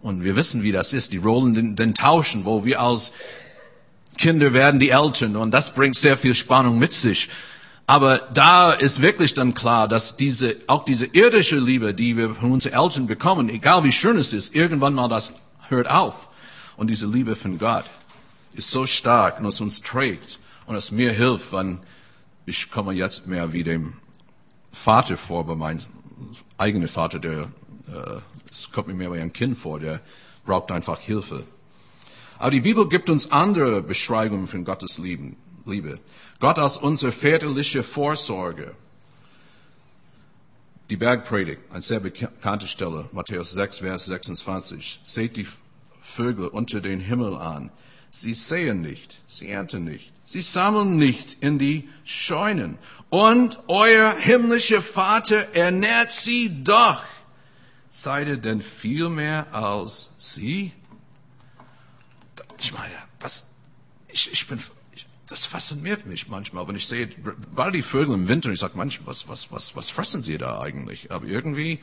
Und 0.00 0.24
wir 0.24 0.36
wissen, 0.36 0.62
wie 0.62 0.72
das 0.72 0.92
ist. 0.92 1.12
Die 1.12 1.18
Rollen 1.18 1.54
den, 1.54 1.76
den 1.76 1.94
tauschen, 1.94 2.44
wo 2.44 2.64
wir 2.64 2.80
als 2.80 3.12
Kinder 4.16 4.52
werden 4.52 4.80
die 4.80 4.90
Eltern 4.90 5.36
und 5.36 5.52
das 5.52 5.74
bringt 5.74 5.96
sehr 5.96 6.16
viel 6.16 6.34
Spannung 6.34 6.78
mit 6.78 6.92
sich. 6.92 7.28
Aber 7.86 8.18
da 8.18 8.72
ist 8.72 9.00
wirklich 9.00 9.32
dann 9.32 9.54
klar, 9.54 9.88
dass 9.88 10.16
diese, 10.16 10.56
auch 10.66 10.84
diese 10.84 11.06
irdische 11.06 11.56
Liebe, 11.56 11.94
die 11.94 12.16
wir 12.16 12.34
von 12.34 12.52
unseren 12.52 12.74
Eltern 12.74 13.06
bekommen, 13.06 13.48
egal 13.48 13.84
wie 13.84 13.92
schön 13.92 14.18
es 14.18 14.32
ist, 14.32 14.54
irgendwann 14.54 14.94
mal 14.94 15.08
das 15.08 15.32
hört 15.68 15.88
auf. 15.88 16.28
Und 16.76 16.88
diese 16.88 17.06
Liebe 17.06 17.34
von 17.34 17.58
Gott 17.58 17.84
ist 18.52 18.70
so 18.70 18.86
stark 18.86 19.38
und 19.38 19.46
es 19.46 19.60
uns 19.60 19.80
trägt 19.80 20.38
und 20.66 20.76
es 20.76 20.90
mir 20.90 21.12
hilft, 21.12 21.52
wenn 21.52 21.80
ich 22.44 22.70
komme 22.70 22.92
jetzt 22.92 23.26
mehr 23.26 23.52
wie 23.52 23.62
dem 23.62 23.94
Vater 24.78 25.16
vor, 25.16 25.44
bei 25.44 25.56
meinem 25.56 25.80
eigenen 26.56 26.88
Vater, 26.88 27.18
der, 27.18 27.40
äh, 27.88 28.20
es 28.50 28.70
kommt 28.70 28.86
mir 28.86 28.94
mehr 28.94 29.12
wie 29.12 29.18
ein 29.18 29.32
Kind 29.32 29.58
vor, 29.58 29.80
der 29.80 30.00
braucht 30.46 30.70
einfach 30.70 31.00
Hilfe. 31.00 31.42
Aber 32.38 32.52
die 32.52 32.60
Bibel 32.60 32.88
gibt 32.88 33.10
uns 33.10 33.32
andere 33.32 33.82
Beschreibungen 33.82 34.46
von 34.46 34.64
Gottes 34.64 34.98
Liebe. 34.98 35.98
Gott 36.38 36.58
als 36.60 36.76
unsere 36.76 37.10
väterliche 37.10 37.82
Vorsorge. 37.82 38.76
Die 40.90 40.96
Bergpredigt, 40.96 41.60
eine 41.70 41.82
sehr 41.82 42.00
bekannte 42.00 42.68
Stelle, 42.68 43.08
Matthäus 43.12 43.50
6, 43.50 43.78
Vers 43.78 44.04
26. 44.04 45.00
Seht 45.02 45.36
die 45.36 45.46
Vögel 46.00 46.46
unter 46.46 46.80
den 46.80 47.00
Himmel 47.00 47.34
an. 47.34 47.70
Sie 48.12 48.32
säen 48.32 48.80
nicht, 48.80 49.20
sie 49.26 49.48
ernten 49.48 49.84
nicht, 49.84 50.12
sie 50.28 50.42
sammeln 50.42 50.96
nicht 50.96 51.38
in 51.40 51.58
die 51.58 51.88
Scheunen. 52.04 52.76
Und 53.08 53.60
euer 53.66 54.14
himmlischer 54.14 54.82
Vater 54.82 55.54
ernährt 55.54 56.10
sie 56.10 56.62
doch. 56.62 57.02
Seid 57.88 58.28
ihr 58.28 58.36
denn 58.36 58.60
viel 58.60 59.08
mehr 59.08 59.54
als 59.54 60.12
sie? 60.18 60.72
Ich 62.58 62.74
meine, 62.74 62.92
was, 63.20 63.56
ich, 64.08 64.30
ich 64.30 64.46
bin, 64.46 64.62
ich, 64.92 65.06
das 65.26 65.46
fasziniert 65.46 66.04
mich 66.04 66.28
manchmal, 66.28 66.68
wenn 66.68 66.76
ich 66.76 66.86
sehe, 66.86 67.08
weil 67.52 67.72
die 67.72 67.82
Vögel 67.82 68.14
im 68.14 68.28
Winter, 68.28 68.50
ich 68.50 68.60
sage 68.60 68.76
manchmal, 68.76 69.06
was, 69.06 69.28
was, 69.28 69.50
was, 69.50 69.76
was 69.76 69.88
fressen 69.88 70.22
sie 70.22 70.36
da 70.36 70.60
eigentlich? 70.60 71.10
Aber 71.10 71.24
irgendwie, 71.24 71.78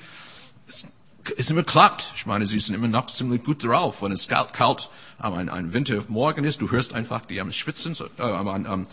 es, 0.67 0.85
ist 1.29 1.49
immer 1.49 1.63
klappt. 1.63 2.13
Ich 2.15 2.25
meine, 2.25 2.47
sie 2.47 2.59
sind 2.59 2.75
immer 2.75 2.87
noch 2.87 3.07
ziemlich 3.07 3.43
gut 3.43 3.63
drauf. 3.63 4.01
Wenn 4.01 4.11
es 4.11 4.27
kalt, 4.27 4.53
kalt 4.53 4.89
ein, 5.19 5.49
ein 5.49 5.73
Wintermorgen 5.73 6.45
ist, 6.45 6.61
du 6.61 6.71
hörst 6.71 6.93
einfach 6.93 7.25
die 7.25 7.39
am 7.41 7.51
Schwitzen, 7.51 7.95
äh, 8.17 8.21
am, 8.21 8.47
am 8.47 8.87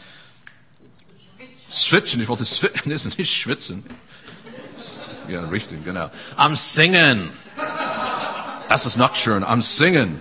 Switchen. 1.70 2.20
Ich 2.20 2.28
wollte 2.28 2.44
switchen, 2.44 2.92
ist 2.92 3.18
nicht 3.18 3.34
schwitzen. 3.34 3.84
Ja, 5.28 5.40
richtig, 5.48 5.84
genau. 5.84 6.10
Am 6.36 6.54
Singen. 6.54 7.30
Das 8.68 8.86
ist 8.86 8.96
noch 8.96 9.14
schön, 9.14 9.44
am 9.44 9.62
Singen. 9.62 10.20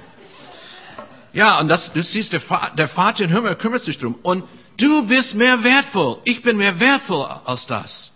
Ja, 1.33 1.59
und 1.59 1.69
das, 1.69 1.93
du 1.93 2.03
siehst, 2.03 2.33
der, 2.33 2.41
der 2.77 2.87
Vater 2.87 3.23
im 3.23 3.31
Himmel 3.31 3.55
kümmert 3.55 3.81
sich 3.81 3.97
drum. 3.97 4.15
Und 4.21 4.43
du 4.77 5.07
bist 5.07 5.35
mehr 5.35 5.63
wertvoll. 5.63 6.19
Ich 6.25 6.43
bin 6.43 6.57
mehr 6.57 6.79
wertvoll 6.79 7.25
als 7.45 7.67
das. 7.67 8.10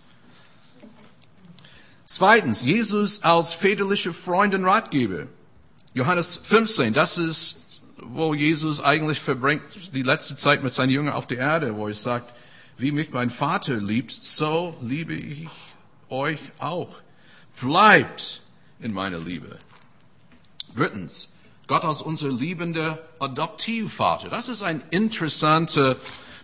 Zweitens, 2.06 2.64
Jesus 2.64 3.24
als 3.24 3.52
väterliche 3.52 4.12
Freund 4.12 4.54
und 4.54 4.64
Ratgeber. 4.64 5.26
Johannes 5.92 6.36
15, 6.36 6.94
das 6.94 7.18
ist, 7.18 7.80
wo 7.96 8.32
Jesus 8.32 8.80
eigentlich 8.80 9.18
verbringt 9.20 9.92
die 9.92 10.02
letzte 10.02 10.36
Zeit 10.36 10.62
mit 10.62 10.72
seinen 10.72 10.90
Jüngern 10.90 11.14
auf 11.14 11.26
der 11.26 11.38
Erde, 11.38 11.74
wo 11.76 11.88
er 11.88 11.94
sagt, 11.94 12.32
wie 12.78 12.92
mich 12.92 13.10
mein 13.10 13.30
Vater 13.30 13.74
liebt, 13.74 14.12
so 14.12 14.76
liebe 14.80 15.14
ich 15.14 15.48
euch 16.08 16.38
auch. 16.58 17.00
Bleibt 17.60 18.42
in 18.78 18.92
meiner 18.92 19.18
Liebe. 19.18 19.58
Drittens, 20.76 21.32
Gott 21.66 21.84
als 21.84 22.02
unser 22.02 22.28
liebender 22.28 23.00
Adoptivvater. 23.18 24.28
Das 24.28 24.48
ist 24.48 24.62
eine 24.62 24.82
interessante 24.90 25.96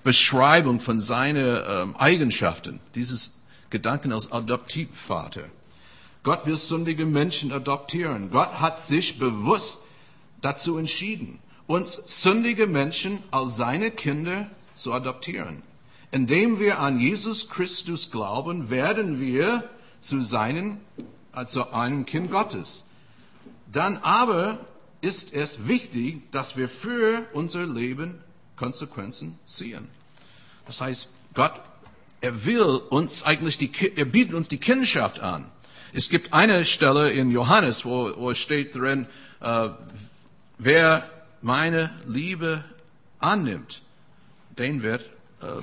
Beschreibung 0.02 0.81
von 0.81 1.00
seinen 1.00 1.62
ähm, 1.64 1.97
Eigenschaften. 1.97 2.81
Dieses 2.97 3.41
Gedanken 3.73 4.12
als 4.12 4.31
Adoptivvater. 4.31 5.47
Gott 6.23 6.47
will 6.47 6.57
sündige 6.57 7.07
Menschen 7.07 7.50
adoptieren. 7.52 8.31
Gott 8.31 8.61
hat 8.61 8.79
sich 8.79 9.19
bewusst 9.19 9.79
dazu 10.41 10.76
entschieden, 10.76 11.41
uns 11.67 12.23
sündige 12.23 12.67
Menschen 12.67 13.19
als 13.31 13.57
seine 13.57 13.91
Kinder 13.91 14.49
zu 14.75 14.93
adoptieren. 14.93 15.62
Indem 16.12 16.61
wir 16.61 16.79
an 16.79 17.00
Jesus 17.00 17.49
Christus 17.49 18.11
glauben, 18.11 18.69
werden 18.69 19.19
wir 19.19 19.69
zu 20.00 20.23
seinen, 20.23 20.79
also 21.33 21.71
einem 21.71 22.05
Kind 22.05 22.31
Gottes. 22.31 22.85
Dann 23.73 23.97
aber 23.97 24.59
ist 25.00 25.33
es 25.33 25.67
wichtig, 25.67 26.31
dass 26.31 26.57
wir 26.59 26.69
für 26.69 27.25
unser 27.33 27.67
Leben 27.67 28.21
Konsequenzen 28.55 29.38
ziehen. 29.47 29.88
Das 30.67 30.83
heißt, 30.83 31.14
Gott 31.35 31.55
er 32.23 32.47
will 32.47 32.81
uns 32.88 33.25
eigentlich 33.25 33.59
die, 33.59 33.71
er 33.97 34.05
bietet 34.07 34.35
uns 34.35 34.49
die 34.49 34.59
Kindschaft 34.59 35.21
an. 35.21 35.50
Es 35.93 36.09
gibt 36.09 36.33
eine 36.33 36.64
Stelle 36.64 37.11
in 37.11 37.31
Johannes, 37.31 37.85
wo, 37.85 38.12
wo 38.17 38.33
steht 38.33 38.75
drin, 38.75 39.07
äh, 39.41 39.69
wer 40.57 41.07
meine 41.43 41.91
Liebe 42.07 42.64
annimmt, 43.19 43.83
den 44.57 44.83
wird, 44.83 45.02
äh, 45.43 45.61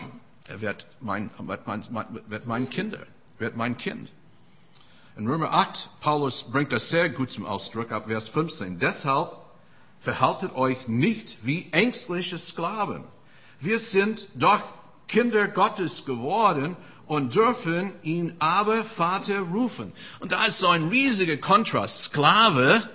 er 0.49 0.61
wird 0.61 0.85
mein, 0.99 1.31
wird 1.39 1.65
mein, 1.65 1.81
wird 2.27 2.45
mein 2.45 2.69
Kinder, 2.69 2.99
wird 3.39 3.55
mein 3.55 3.77
Kind. 3.77 4.09
In 5.15 5.27
Römer 5.27 5.53
8, 5.53 5.89
Paulus 6.01 6.43
bringt 6.43 6.71
das 6.73 6.89
sehr 6.89 7.09
gut 7.09 7.31
zum 7.31 7.45
Ausdruck 7.45 7.91
ab 7.91 8.07
Vers 8.07 8.27
15. 8.27 8.79
Deshalb 8.79 9.31
verhaltet 10.01 10.53
euch 10.55 10.87
nicht 10.87 11.37
wie 11.43 11.69
ängstliche 11.71 12.37
Sklaven. 12.37 13.03
Wir 13.61 13.79
sind 13.79 14.27
doch 14.35 14.61
Kinder 15.09 15.47
Gottes 15.47 16.05
geworden 16.05 16.77
und 17.07 17.35
dürfen 17.35 17.91
ihn 18.03 18.35
aber 18.39 18.85
Vater 18.85 19.39
rufen. 19.39 19.91
Und 20.19 20.31
da 20.31 20.45
ist 20.45 20.59
so 20.59 20.67
ein 20.69 20.87
riesiger 20.89 21.37
Kontrast. 21.37 22.03
Sklave 22.03 22.87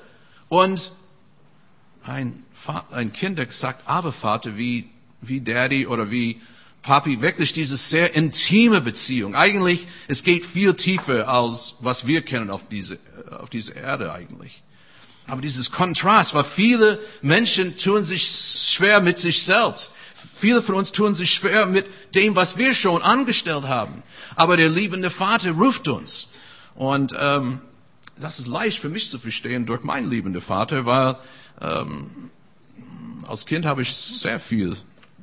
und 0.49 0.93
ein, 2.05 2.45
ein 2.93 3.13
Kind, 3.13 3.39
der 3.39 3.51
sagt 3.51 3.89
aber 3.89 4.13
Vater 4.13 4.57
wie, 4.57 4.89
wie 5.21 5.41
Daddy 5.41 5.89
oder 5.89 6.11
wie 6.13 6.41
Papi. 6.83 7.21
Wirklich 7.23 7.53
diese 7.53 7.77
sehr 7.77 8.15
intime 8.15 8.81
Beziehung. 8.81 9.35
Eigentlich, 9.35 9.87
es 10.07 10.23
geht 10.23 10.47
viel 10.47 10.75
tiefer 10.75 11.29
als 11.29 11.75
was 11.81 12.07
wir 12.07 12.23
kennen 12.23 12.51
auf 12.51 12.69
diese, 12.69 12.99
auf 13.31 13.51
diese 13.51 13.73
Erde 13.73 14.13
eigentlich. 14.13 14.63
Aber 15.27 15.41
dieses 15.41 15.73
Kontrast, 15.73 16.35
weil 16.35 16.45
viele 16.45 17.01
Menschen 17.23 17.77
tun 17.79 18.05
sich 18.05 18.29
schwer 18.29 19.01
mit 19.01 19.19
sich 19.19 19.43
selbst. 19.43 19.95
Viele 20.35 20.63
von 20.63 20.75
uns 20.75 20.93
tun 20.93 21.15
sich 21.15 21.33
schwer 21.33 21.67
mit 21.67 21.87
dem, 22.15 22.35
was 22.35 22.59
wir 22.59 22.75
schon 22.75 23.03
angestellt 23.03 23.65
haben. 23.65 24.03
Aber 24.35 24.57
der 24.57 24.69
liebende 24.69 25.11
Vater 25.11 25.53
ruft 25.53 25.89
uns. 25.89 26.33
Und 26.75 27.15
ähm, 27.19 27.61
das 28.17 28.39
ist 28.41 28.49
leicht 28.49 28.81
für 28.81 28.89
mich 28.89 29.11
zu 29.11 29.19
verstehen 29.19 29.65
durch 29.67 29.83
meinen 29.83 30.11
liebenden 30.11 30.43
Vater, 30.43 30.87
weil 30.87 31.17
ähm, 31.61 32.31
als 33.27 33.47
Kind 33.47 33.65
habe 33.65 33.83
ich 33.83 33.95
sehr 33.95 34.41
viel 34.41 34.77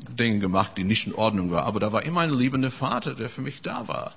Dinge 0.10 0.39
gemacht, 0.39 0.74
die 0.77 0.84
nicht 0.84 1.08
in 1.08 1.13
Ordnung 1.13 1.51
waren. 1.51 1.65
Aber 1.65 1.80
da 1.80 1.91
war 1.91 2.03
immer 2.03 2.22
ein 2.22 2.34
liebender 2.34 2.72
Vater, 2.72 3.13
der 3.13 3.30
für 3.30 3.41
mich 3.41 3.62
da 3.62 3.88
war, 3.88 4.13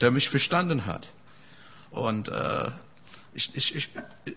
der 0.00 0.10
mich 0.10 0.28
verstanden 0.28 0.86
hat. 0.86 1.08
Und 1.90 2.28
äh, 2.28 2.70
Ich, 3.36 3.54
ich, 3.54 3.74
ich, 3.76 3.90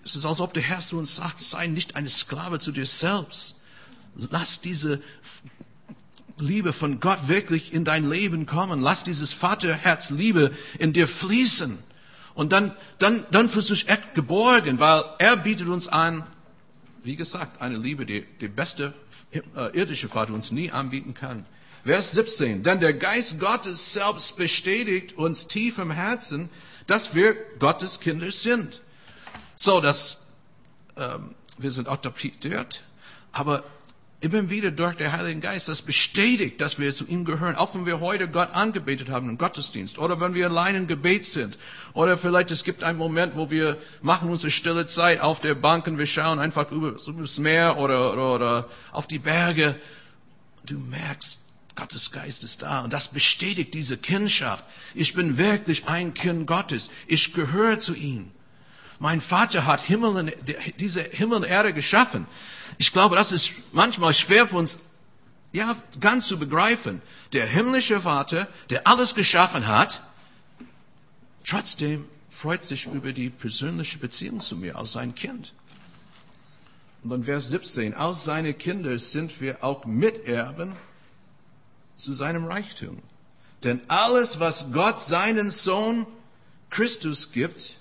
es 0.03 0.17
ist, 0.17 0.25
als 0.25 0.41
ob 0.41 0.53
der 0.53 0.63
Herr 0.63 0.79
zu 0.79 0.97
uns 0.97 1.15
sagt, 1.15 1.41
sei 1.41 1.67
nicht 1.67 1.95
eine 1.95 2.09
Sklave 2.09 2.59
zu 2.59 2.73
dir 2.73 2.85
selbst. 2.85 3.63
Lass 4.15 4.59
diese 4.59 5.01
Liebe 6.41 6.73
von 6.73 6.99
Gott 6.99 7.27
wirklich 7.27 7.73
in 7.73 7.83
dein 7.83 8.09
Leben 8.09 8.45
kommen. 8.45 8.81
Lass 8.81 9.03
dieses 9.03 9.33
Vaterherz 9.33 10.09
Liebe 10.09 10.51
in 10.77 10.93
dir 10.93 11.07
fließen. 11.07 11.77
Und 12.33 12.51
dann, 12.51 12.75
dann, 12.99 13.25
dann 13.31 13.49
fühlst 13.49 13.69
du 13.69 13.73
dich 13.73 13.89
echt 13.89 14.15
geborgen, 14.15 14.79
weil 14.79 15.03
er 15.19 15.35
bietet 15.37 15.67
uns 15.67 15.87
an, 15.87 16.23
wie 17.03 17.15
gesagt, 17.15 17.61
eine 17.61 17.77
Liebe, 17.77 18.05
die 18.05 18.25
die 18.39 18.47
beste 18.47 18.93
äh, 19.31 19.77
irdische 19.77 20.09
Vater 20.09 20.33
uns 20.33 20.51
nie 20.51 20.71
anbieten 20.71 21.13
kann. 21.13 21.45
Vers 21.83 22.11
17. 22.11 22.63
Denn 22.63 22.79
der 22.79 22.93
Geist 22.93 23.39
Gottes 23.39 23.93
selbst 23.93 24.37
bestätigt 24.37 25.17
uns 25.17 25.47
tief 25.47 25.77
im 25.77 25.91
Herzen, 25.91 26.49
dass 26.87 27.15
wir 27.15 27.35
Gottes 27.59 27.99
Kinder 27.99 28.31
sind. 28.31 28.81
So, 29.55 29.81
dass 29.81 30.33
ähm, 30.97 31.35
wir 31.57 31.71
sind 31.71 31.87
adoptiert, 31.87 32.83
aber 33.31 33.63
immer 34.21 34.49
wieder 34.49 34.71
durch 34.71 34.95
den 34.95 35.11
Heiligen 35.11 35.39
Geist, 35.39 35.69
das 35.69 35.81
bestätigt, 35.81 36.59
dass 36.59 36.77
wir 36.77 36.91
zu 36.93 37.05
ihm 37.07 37.23
gehören, 37.23 37.55
auch 37.55 37.73
wenn 37.73 37.85
wir 37.85 38.01
heute 38.01 38.27
Gott 38.27 38.53
angebetet 38.53 39.09
haben 39.09 39.29
im 39.29 39.37
Gottesdienst 39.37 39.97
oder 39.97 40.19
wenn 40.19 40.33
wir 40.33 40.47
allein 40.47 40.75
im 40.75 40.87
Gebet 40.87 41.25
sind 41.25 41.57
oder 41.93 42.17
vielleicht 42.17 42.51
es 42.51 42.65
gibt 42.65 42.83
einen 42.83 42.97
Moment, 42.97 43.37
wo 43.37 43.49
wir 43.49 43.77
machen 44.01 44.29
unsere 44.29 44.51
stille 44.51 44.85
Zeit 44.85 45.21
auf 45.21 45.39
der 45.39 45.55
Bank 45.55 45.87
und 45.87 45.97
wir 45.97 46.05
schauen 46.05 46.39
einfach 46.39 46.69
über, 46.71 46.95
über 47.07 47.21
das 47.21 47.39
Meer 47.39 47.77
oder, 47.77 48.11
oder, 48.11 48.33
oder 48.35 48.69
auf 48.91 49.07
die 49.07 49.19
Berge. 49.19 49.79
Du 50.65 50.77
merkst, 50.77 51.39
Gottes 51.75 52.11
Geist 52.11 52.43
ist 52.43 52.61
da 52.61 52.81
und 52.81 52.91
das 52.91 53.07
bestätigt 53.07 53.73
diese 53.73 53.97
Kindschaft. 53.97 54.65
Ich 54.95 55.13
bin 55.13 55.37
wirklich 55.37 55.87
ein 55.87 56.13
Kind 56.13 56.45
Gottes. 56.45 56.89
Ich 57.07 57.33
gehöre 57.33 57.79
zu 57.79 57.95
ihm. 57.95 58.31
Mein 58.99 59.21
Vater 59.21 59.65
hat 59.65 59.81
Himmel 59.81 60.15
und, 60.15 60.33
diese 60.79 61.01
Himmel 61.01 61.37
und 61.37 61.43
Erde 61.45 61.73
geschaffen. 61.73 62.27
Ich 62.77 62.91
glaube, 62.91 63.15
das 63.15 63.31
ist 63.31 63.51
manchmal 63.71 64.13
schwer 64.13 64.45
für 64.45 64.57
uns, 64.57 64.79
ja, 65.51 65.75
ganz 65.99 66.27
zu 66.27 66.37
begreifen. 66.37 67.01
Der 67.33 67.45
himmlische 67.45 68.01
Vater, 68.01 68.47
der 68.69 68.85
alles 68.85 69.15
geschaffen 69.15 69.67
hat, 69.67 70.01
trotzdem 71.45 72.05
freut 72.29 72.63
sich 72.63 72.85
über 72.85 73.13
die 73.13 73.29
persönliche 73.29 73.97
Beziehung 73.97 74.41
zu 74.41 74.55
mir 74.57 74.75
als 74.75 74.91
sein 74.91 75.15
Kind. 75.15 75.53
Und 77.01 77.09
dann 77.11 77.23
Vers 77.23 77.49
17, 77.49 77.93
als 77.93 78.25
seine 78.25 78.53
Kinder 78.53 78.97
sind 78.99 79.39
wir 79.39 79.63
auch 79.63 79.85
Miterben 79.85 80.75
zu 81.95 82.13
seinem 82.13 82.45
Reichtum. 82.45 83.01
Denn 83.63 83.81
alles, 83.89 84.39
was 84.39 84.71
Gott 84.71 84.99
seinen 84.99 85.51
Sohn 85.51 86.05
Christus 86.69 87.31
gibt, 87.31 87.78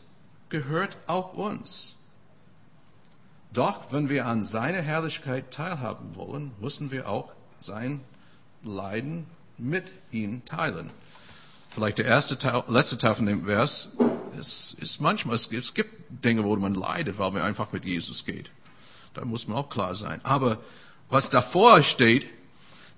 gehört 0.48 0.96
auch 1.06 1.34
uns. 1.34 1.96
Doch 3.52 3.92
wenn 3.92 4.08
wir 4.08 4.26
an 4.26 4.42
seiner 4.42 4.82
Herrlichkeit 4.82 5.50
teilhaben 5.50 6.14
wollen, 6.14 6.52
müssen 6.60 6.90
wir 6.90 7.08
auch 7.08 7.32
sein 7.60 8.00
Leiden 8.62 9.26
mit 9.56 9.90
ihm 10.12 10.44
teilen. 10.44 10.90
Vielleicht 11.70 11.98
der 11.98 12.06
erste 12.06 12.38
Teil, 12.38 12.62
letzte 12.68 12.98
Teil 12.98 13.14
von 13.14 13.26
dem 13.26 13.46
Vers, 13.46 13.96
es 14.38 14.74
ist 14.74 15.00
manchmal, 15.00 15.34
es 15.34 15.48
gibt, 15.48 15.62
es 15.62 15.74
gibt 15.74 16.24
Dinge, 16.24 16.44
wo 16.44 16.54
man 16.56 16.74
leidet, 16.74 17.18
weil 17.18 17.32
man 17.32 17.42
einfach 17.42 17.72
mit 17.72 17.84
Jesus 17.84 18.24
geht. 18.24 18.50
Da 19.14 19.24
muss 19.24 19.48
man 19.48 19.58
auch 19.58 19.68
klar 19.68 19.94
sein. 19.94 20.20
Aber 20.24 20.58
was 21.08 21.30
davor 21.30 21.82
steht, 21.82 22.26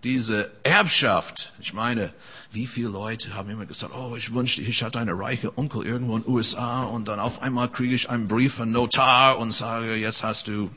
diese 0.04 0.50
Erbschaft. 0.62 1.52
Ich 1.60 1.74
meine, 1.74 2.12
wie 2.50 2.66
viele 2.66 2.88
Leute 2.88 3.34
haben 3.34 3.50
immer 3.50 3.66
gesagt, 3.66 3.94
oh, 3.94 4.16
ich 4.16 4.32
wünschte, 4.32 4.62
ich 4.62 4.82
hatte 4.82 4.98
einen 4.98 5.20
reichen 5.20 5.50
Onkel 5.56 5.86
irgendwo 5.86 6.16
in 6.16 6.22
den 6.22 6.32
USA 6.32 6.82
und 6.82 7.08
dann 7.08 7.20
auf 7.20 7.42
einmal 7.42 7.70
kriege 7.70 7.94
ich 7.94 8.08
einen 8.08 8.28
Brief 8.28 8.54
von 8.54 8.72
Notar 8.72 9.38
und 9.38 9.52
sage, 9.52 9.94
jetzt 9.96 10.22
hast 10.22 10.48
du, 10.48 10.70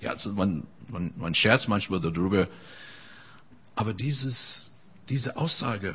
ja, 0.00 0.10
also 0.10 0.32
man, 0.32 0.66
man, 0.88 1.12
man 1.16 1.34
scherzt 1.34 1.68
manchmal 1.68 2.00
darüber. 2.00 2.48
Aber 3.76 3.92
dieses, 3.92 4.78
diese 5.08 5.36
Aussage 5.36 5.94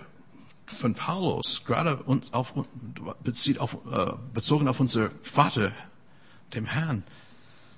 von 0.66 0.94
Paulus, 0.94 1.64
gerade 1.66 2.04
auf, 2.32 2.54
bezieht 3.24 3.60
auf, 3.60 3.78
äh, 3.92 4.14
bezogen 4.34 4.68
auf 4.68 4.80
unser 4.80 5.10
Vater, 5.24 5.72
dem 6.54 6.66
Herrn, 6.66 7.04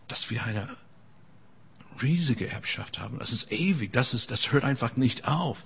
dass 0.08 0.30
wir 0.30 0.44
eine 0.44 0.67
riesige 2.04 2.50
Erbschaft 2.50 3.00
haben. 3.00 3.20
Das 3.20 3.32
ist 3.32 3.52
ewig. 3.52 3.94
Das 3.94 4.14
ist, 4.14 4.32
das 4.32 4.52
hört 4.52 4.64
einfach 4.64 4.96
nicht 4.96 5.28
auf. 5.28 5.64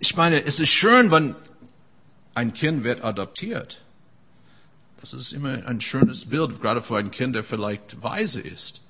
Ich 0.00 0.16
meine, 0.16 0.44
es 0.44 0.60
ist 0.60 0.70
schön, 0.70 1.10
wenn 1.10 1.34
ein 2.34 2.52
Kind 2.52 2.84
wird 2.84 3.02
adoptiert. 3.02 3.82
Das 5.00 5.12
ist 5.12 5.32
immer 5.32 5.66
ein 5.66 5.80
schönes 5.80 6.26
Bild, 6.26 6.60
gerade 6.60 6.82
für 6.82 6.98
ein 6.98 7.10
Kind, 7.10 7.34
der 7.34 7.44
vielleicht 7.44 8.02
weise 8.02 8.40
ist. 8.40 8.80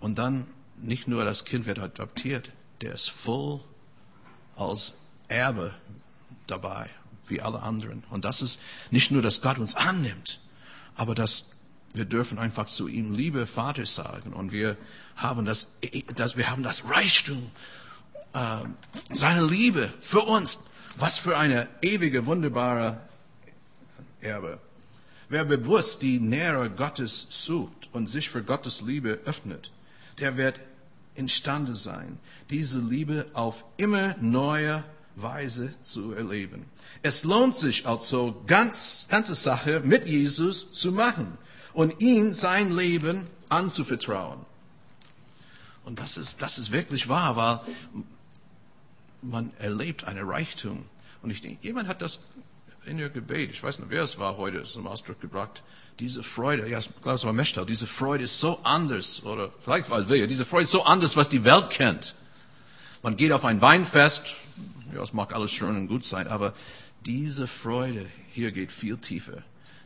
Und 0.00 0.18
dann 0.18 0.46
nicht 0.80 1.06
nur 1.06 1.24
das 1.24 1.44
Kind 1.44 1.66
wird 1.66 1.78
adoptiert, 1.78 2.50
der 2.80 2.92
ist 2.92 3.08
voll 3.08 3.60
als 4.56 4.94
Erbe 5.28 5.72
dabei, 6.46 6.90
wie 7.26 7.40
alle 7.40 7.62
anderen. 7.62 8.04
Und 8.10 8.24
das 8.24 8.42
ist 8.42 8.60
nicht 8.90 9.10
nur, 9.10 9.22
dass 9.22 9.42
Gott 9.42 9.58
uns 9.58 9.76
annimmt, 9.76 10.40
aber 10.96 11.14
dass 11.14 11.61
wir 11.94 12.04
dürfen 12.04 12.38
einfach 12.38 12.66
zu 12.66 12.88
ihm 12.88 13.12
Liebe 13.12 13.46
Vater 13.46 13.84
sagen 13.84 14.32
und 14.32 14.52
wir 14.52 14.76
haben 15.16 15.44
das, 15.44 15.78
das 16.14 16.36
wir 16.36 16.50
haben 16.50 16.62
das 16.62 16.88
Reichtum 16.88 17.50
äh, 18.32 18.58
seine 19.12 19.44
Liebe 19.44 19.92
für 20.00 20.22
uns. 20.22 20.70
Was 20.98 21.18
für 21.18 21.38
eine 21.38 21.68
ewige, 21.80 22.26
wunderbare 22.26 23.00
Erbe. 24.20 24.58
Wer 25.28 25.44
bewusst 25.44 26.02
die 26.02 26.20
Nähe 26.20 26.68
Gottes 26.70 27.28
sucht 27.30 27.88
und 27.92 28.08
sich 28.08 28.28
für 28.28 28.42
Gottes 28.42 28.82
Liebe 28.82 29.20
öffnet, 29.24 29.70
der 30.18 30.36
wird 30.36 30.60
imstande 31.14 31.76
sein, 31.76 32.18
diese 32.50 32.78
Liebe 32.78 33.26
auf 33.32 33.64
immer 33.78 34.16
neue 34.20 34.84
Weise 35.16 35.74
zu 35.80 36.12
erleben. 36.12 36.66
Es 37.02 37.24
lohnt 37.24 37.56
sich 37.56 37.86
also, 37.86 38.42
ganz, 38.46 39.06
ganze 39.08 39.34
Sache 39.34 39.80
mit 39.80 40.06
Jesus 40.06 40.72
zu 40.72 40.92
machen 40.92 41.38
und 41.72 42.00
ihm 42.00 42.32
sein 42.32 42.74
Leben 42.74 43.26
anzuvertrauen. 43.48 44.40
Und 45.84 45.98
das 45.98 46.16
ist, 46.16 46.42
das 46.42 46.58
ist 46.58 46.72
wirklich 46.72 47.08
wahr, 47.08 47.36
weil 47.36 47.60
man 49.22 49.50
erlebt 49.58 50.04
eine 50.04 50.26
Reichtum. 50.26 50.84
Und 51.22 51.30
ich 51.30 51.40
denke, 51.40 51.58
jemand 51.62 51.88
hat 51.88 52.02
das 52.02 52.20
in 52.84 52.98
ihr 52.98 53.08
Gebet, 53.08 53.50
ich 53.50 53.62
weiß 53.62 53.78
nicht, 53.78 53.90
wer 53.90 54.02
es 54.02 54.18
war 54.18 54.36
heute 54.36 54.64
zum 54.64 54.86
Ausdruck 54.86 55.20
gebracht, 55.20 55.62
diese 56.00 56.22
Freude, 56.22 56.68
ja, 56.68 56.78
ich 56.78 56.90
glaube, 57.02 57.14
es 57.14 57.24
war 57.24 57.32
Mechtel, 57.32 57.64
diese 57.66 57.86
Freude 57.86 58.24
ist 58.24 58.40
so 58.40 58.58
anders, 58.64 59.24
oder 59.24 59.50
vielleicht 59.60 59.90
war 59.90 60.00
es 60.00 60.08
diese 60.08 60.44
Freude 60.44 60.64
ist 60.64 60.70
so 60.70 60.84
anders, 60.84 61.16
was 61.16 61.28
die 61.28 61.44
Welt 61.44 61.70
kennt. 61.70 62.14
Man 63.02 63.16
geht 63.16 63.32
auf 63.32 63.44
ein 63.44 63.60
Weinfest, 63.60 64.36
ja, 64.92 65.02
es 65.02 65.12
mag 65.12 65.34
alles 65.34 65.52
schön 65.52 65.76
und 65.76 65.88
gut 65.88 66.04
sein, 66.04 66.26
aber 66.26 66.54
diese 67.06 67.46
Freude 67.46 68.06
hier 68.30 68.52
geht 68.52 68.72
viel 68.72 68.96
tiefer. 68.96 69.42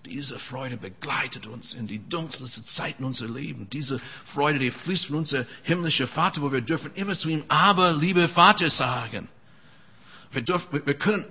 Diese 0.06 0.38
Freude 0.38 0.76
begleitet 0.76 1.46
uns 1.46 1.74
in 1.74 1.86
die 1.86 1.98
dunkelsten 2.08 2.64
Zeiten 2.64 3.04
unserer 3.04 3.30
Leben. 3.30 3.68
Diese 3.70 4.00
Freude, 4.24 4.58
die 4.58 4.70
fließt 4.70 5.06
von 5.06 5.16
unser 5.16 5.46
himmlischer 5.62 6.06
Vater, 6.06 6.42
wo 6.42 6.52
wir 6.52 6.60
dürfen 6.60 6.92
immer 6.94 7.14
zu 7.14 7.28
ihm, 7.28 7.44
aber 7.48 7.92
liebe 7.92 8.28
Vater 8.28 8.70
sagen. 8.70 9.28
Wir 10.30 10.42
dürfen, 10.42 10.80
wir 10.84 10.94
können 10.94 11.24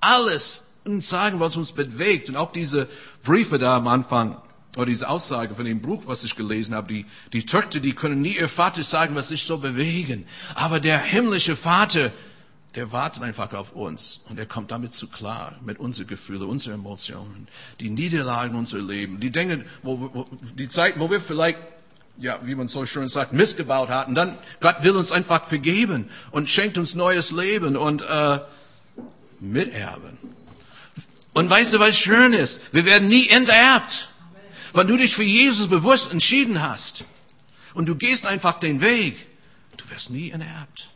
alles 0.00 0.74
sagen, 0.98 1.40
was 1.40 1.56
uns 1.56 1.72
bewegt. 1.72 2.28
Und 2.28 2.36
auch 2.36 2.52
diese 2.52 2.88
Briefe 3.22 3.58
da 3.58 3.76
am 3.76 3.88
Anfang, 3.88 4.36
oder 4.76 4.86
diese 4.86 5.08
Aussage 5.08 5.54
von 5.54 5.64
dem 5.64 5.80
Buch, 5.80 6.02
was 6.06 6.22
ich 6.22 6.36
gelesen 6.36 6.74
habe, 6.74 6.92
die, 6.92 7.06
die 7.32 7.44
Töchter, 7.46 7.80
die 7.80 7.94
können 7.94 8.20
nie 8.20 8.36
ihr 8.36 8.48
Vater 8.48 8.82
sagen, 8.82 9.14
was 9.14 9.28
sich 9.28 9.44
so 9.44 9.58
bewegen. 9.58 10.26
Aber 10.54 10.78
der 10.78 10.98
himmlische 10.98 11.56
Vater, 11.56 12.12
der 12.74 12.92
wartet 12.92 13.22
einfach 13.22 13.52
auf 13.54 13.72
uns 13.72 14.20
und 14.28 14.38
er 14.38 14.46
kommt 14.46 14.70
damit 14.70 14.92
zu 14.92 15.08
klar, 15.08 15.58
mit 15.64 15.78
unseren 15.78 16.06
Gefühlen, 16.06 16.42
unseren 16.42 16.74
Emotionen, 16.74 17.48
die 17.80 17.90
Niederlagen 17.90 18.56
unser 18.56 18.78
Leben, 18.78 19.20
die 19.20 19.30
Dinge, 19.30 19.64
wo, 19.82 20.10
wo, 20.12 20.26
die 20.54 20.68
Zeiten, 20.68 21.00
wo 21.00 21.10
wir 21.10 21.20
vielleicht, 21.20 21.58
ja, 22.18 22.38
wie 22.42 22.54
man 22.54 22.68
so 22.68 22.84
schön 22.84 23.08
sagt, 23.08 23.32
missgebaut 23.32 23.88
hatten, 23.88 24.14
dann 24.14 24.36
Gott 24.60 24.82
will 24.82 24.96
uns 24.96 25.12
einfach 25.12 25.46
vergeben 25.46 26.10
und 26.30 26.50
schenkt 26.50 26.76
uns 26.76 26.94
neues 26.94 27.30
Leben 27.30 27.76
und 27.76 28.02
äh, 28.02 28.40
miterben. 29.40 30.18
Und 31.32 31.48
weißt 31.48 31.72
du, 31.72 31.78
was 31.78 31.96
schön 31.96 32.32
ist? 32.32 32.60
Wir 32.72 32.84
werden 32.84 33.08
nie 33.08 33.28
enterbt. 33.28 34.08
Wenn 34.74 34.88
du 34.88 34.96
dich 34.96 35.14
für 35.14 35.22
Jesus 35.22 35.68
bewusst 35.68 36.12
entschieden 36.12 36.62
hast 36.62 37.04
und 37.74 37.88
du 37.88 37.96
gehst 37.96 38.26
einfach 38.26 38.58
den 38.58 38.80
Weg, 38.80 39.16
du 39.76 39.88
wirst 39.90 40.10
nie 40.10 40.30
enterbt. 40.30 40.90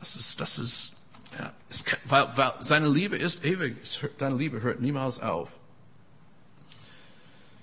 Das 0.00 0.16
ist, 0.16 0.40
das 0.40 0.58
ist, 0.58 0.96
ja, 1.38 1.52
es, 1.68 1.84
weil, 2.06 2.36
weil 2.36 2.52
seine 2.60 2.88
Liebe 2.88 3.16
ist 3.16 3.44
ewig. 3.44 3.76
Deine 4.18 4.36
Liebe 4.36 4.62
hört 4.62 4.80
niemals 4.80 5.20
auf. 5.20 5.50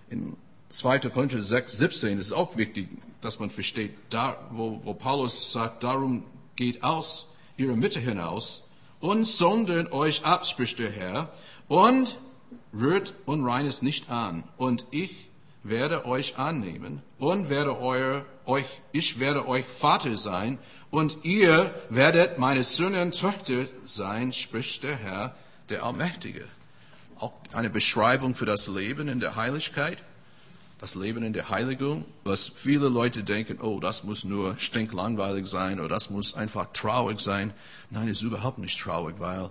In 0.10 0.38
2. 0.70 1.00
Korinther 1.00 1.42
6, 1.42 1.78
17 1.78 2.20
ist 2.20 2.34
auch 2.34 2.56
wichtig, 2.56 2.90
dass 3.22 3.40
man 3.40 3.50
versteht, 3.50 3.96
da, 4.10 4.38
wo, 4.52 4.80
wo 4.84 4.94
Paulus 4.94 5.52
sagt, 5.52 5.84
darum 5.84 6.24
geht 6.56 6.84
aus 6.84 7.34
ihre 7.58 7.76
Mitte 7.76 8.00
hinaus 8.00 8.68
und 9.00 9.26
sondern 9.26 9.88
euch 9.88 10.24
ab, 10.24 10.46
spricht 10.46 10.80
der 10.80 10.92
Herr, 10.92 11.32
und 11.68 12.18
rührt 12.74 13.14
Unreines 13.26 13.82
nicht 13.82 14.10
an. 14.10 14.44
Und 14.58 14.86
ich 14.92 15.30
werde 15.64 16.06
euch 16.06 16.38
annehmen 16.38 17.02
und 17.20 17.50
werde 17.50 17.78
euer, 17.80 18.26
euch, 18.46 18.66
ich 18.92 19.20
werde 19.20 19.48
euch 19.48 19.66
Vater 19.66 20.18
sein 20.18 20.60
und 20.92 21.18
ihr 21.24 21.74
werdet 21.90 22.38
meine 22.38 22.64
Söhne 22.64 23.02
und 23.02 23.20
Töchter 23.20 23.66
sein, 23.86 24.34
spricht 24.34 24.84
der 24.84 24.96
Herr, 24.96 25.36
der 25.70 25.84
Allmächtige. 25.84 26.46
Auch 27.20 27.34
eine 27.54 27.70
Beschreibung 27.70 28.36
für 28.36 28.46
das 28.46 28.68
Leben 28.68 29.08
in 29.08 29.20
der 29.20 29.36
Heiligkeit, 29.36 29.98
das 30.80 30.96
Leben 30.96 31.24
in 31.24 31.34
der 31.34 31.50
Heiligung, 31.50 32.06
was 32.24 32.48
viele 32.48 32.88
Leute 32.88 33.24
denken, 33.24 33.60
oh, 33.62 33.80
das 33.80 34.04
muss 34.04 34.24
nur 34.24 34.58
stinklangweilig 34.60 35.48
sein 35.48 35.80
oder 35.80 35.90
das 35.90 36.10
muss 36.10 36.36
einfach 36.36 36.68
traurig 36.74 37.20
sein. 37.20 37.54
Nein, 37.90 38.08
es 38.08 38.18
ist 38.18 38.24
überhaupt 38.24 38.60
nicht 38.60 38.80
traurig, 38.80 39.16
weil 39.18 39.50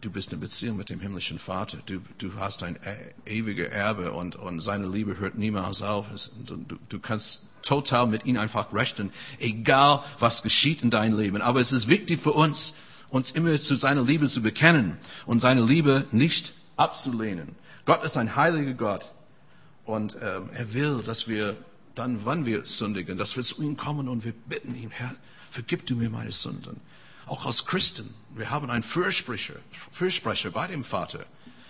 du 0.00 0.10
bist 0.10 0.32
in 0.32 0.40
Beziehung 0.40 0.76
mit 0.76 0.88
dem 0.88 1.00
himmlischen 1.00 1.38
Vater. 1.38 1.78
Du, 1.86 2.00
du 2.18 2.34
hast 2.36 2.62
ein 2.62 2.76
e 3.26 3.38
ewiges 3.38 3.68
Erbe 3.68 4.12
und, 4.12 4.36
und 4.36 4.60
seine 4.60 4.86
Liebe 4.86 5.18
hört 5.18 5.36
niemals 5.36 5.82
auf. 5.82 6.06
Du, 6.46 6.56
du, 6.56 6.76
du 6.88 6.98
kannst 6.98 7.46
total 7.62 8.06
mit 8.06 8.26
ihm 8.26 8.38
einfach 8.38 8.72
rechnen, 8.72 9.12
egal 9.38 10.02
was 10.18 10.42
geschieht 10.42 10.82
in 10.82 10.90
deinem 10.90 11.18
Leben. 11.18 11.42
Aber 11.42 11.60
es 11.60 11.72
ist 11.72 11.88
wichtig 11.88 12.20
für 12.20 12.32
uns, 12.32 12.76
uns 13.10 13.32
immer 13.32 13.58
zu 13.60 13.76
seiner 13.76 14.02
Liebe 14.02 14.28
zu 14.28 14.42
bekennen 14.42 14.96
und 15.26 15.40
seine 15.40 15.62
Liebe 15.62 16.06
nicht 16.10 16.52
abzulehnen. 16.76 17.54
Gott 17.84 18.04
ist 18.04 18.16
ein 18.16 18.36
heiliger 18.36 18.74
Gott 18.74 19.10
und 19.84 20.16
ähm, 20.22 20.48
er 20.52 20.72
will, 20.72 21.02
dass 21.04 21.28
wir 21.28 21.56
dann, 21.94 22.24
wann 22.24 22.46
wir 22.46 22.64
sündigen, 22.64 23.18
dass 23.18 23.36
wir 23.36 23.42
zu 23.42 23.62
ihm 23.62 23.76
kommen 23.76 24.08
und 24.08 24.24
wir 24.24 24.32
bitten 24.32 24.74
ihn, 24.74 24.90
Herr, 24.90 25.14
vergib 25.50 25.86
du 25.86 25.96
mir 25.96 26.08
meine 26.08 26.30
Sünden. 26.30 26.80
Auch 27.30 27.46
als 27.46 27.64
Christen, 27.64 28.12
wir 28.34 28.50
haben 28.50 28.70
einen 28.70 28.82
Fürsprecher, 28.82 29.54
Fürsprecher 29.92 30.50
bei 30.50 30.66
dem 30.66 30.82
Vater. 30.82 31.24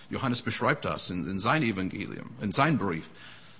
Johannes 0.09 0.41
beschreibt 0.41 0.85
das 0.85 1.11
in, 1.11 1.29
in 1.29 1.39
sein 1.39 1.61
Evangelium, 1.61 2.31
in 2.41 2.51
seinem 2.51 2.79
Brief. 2.79 3.07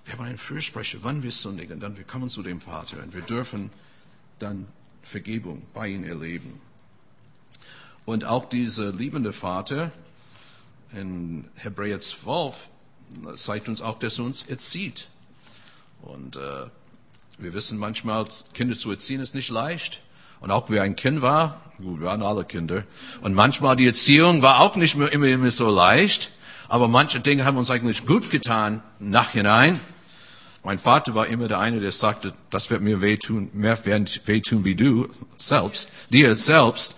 Wir 0.05 0.13
haben 0.15 0.25
einen 0.25 0.39
Fürsprecher, 0.39 0.97
wann 1.03 1.21
wir 1.21 1.31
sündigen, 1.31 1.79
dann 1.79 1.97
wir 1.97 2.03
kommen 2.03 2.31
zu 2.31 2.41
dem 2.41 2.59
Vater 2.59 3.03
und 3.03 3.13
wir 3.13 3.21
dürfen 3.21 3.69
dann 4.39 4.67
Vergebung 5.03 5.61
bei 5.75 5.89
ihm 5.89 6.03
erleben. 6.03 6.59
Und 8.05 8.25
auch 8.25 8.49
dieser 8.49 8.91
liebende 8.91 9.31
Vater 9.31 9.91
in 10.93 11.47
Hebräer 11.53 11.99
12 11.99 12.55
zeigt 13.35 13.69
uns 13.69 13.83
auch, 13.83 13.99
dass 13.99 14.17
er 14.17 14.25
uns 14.25 14.41
erzieht. 14.41 15.07
Und 16.01 16.35
äh, 16.35 16.65
wir 17.37 17.53
wissen 17.53 17.77
manchmal, 17.77 18.25
Kinder 18.55 18.75
zu 18.75 18.89
erziehen 18.89 19.21
ist 19.21 19.35
nicht 19.35 19.49
leicht. 19.51 20.01
Und 20.41 20.51
auch 20.51 20.69
wie 20.69 20.79
ein 20.79 20.95
Kind 20.95 21.21
war, 21.21 21.61
gut, 21.81 21.99
wir 21.99 22.07
waren 22.07 22.23
alle 22.23 22.43
Kinder. 22.43 22.83
Und 23.21 23.33
manchmal 23.33 23.75
die 23.75 23.87
Erziehung 23.87 24.41
war 24.41 24.59
auch 24.59 24.75
nicht 24.75 24.97
mehr 24.97 25.11
immer, 25.11 25.27
immer 25.27 25.51
so 25.51 25.69
leicht. 25.69 26.31
Aber 26.67 26.87
manche 26.87 27.19
Dinge 27.19 27.45
haben 27.45 27.57
uns 27.57 27.69
eigentlich 27.69 28.05
gut 28.05 28.29
getan, 28.29 28.81
nachhinein. 28.99 29.79
Mein 30.63 30.77
Vater 30.77 31.15
war 31.15 31.27
immer 31.27 31.47
der 31.47 31.59
eine, 31.59 31.79
der 31.79 31.91
sagte, 31.91 32.33
das 32.49 32.69
wird 32.69 32.81
mir 32.81 33.01
wehtun, 33.01 33.49
mehr 33.53 33.83
wehtun 33.85 34.63
wie 34.63 34.75
du 34.75 35.09
selbst, 35.37 35.89
dir 36.09 36.35
selbst. 36.35 36.95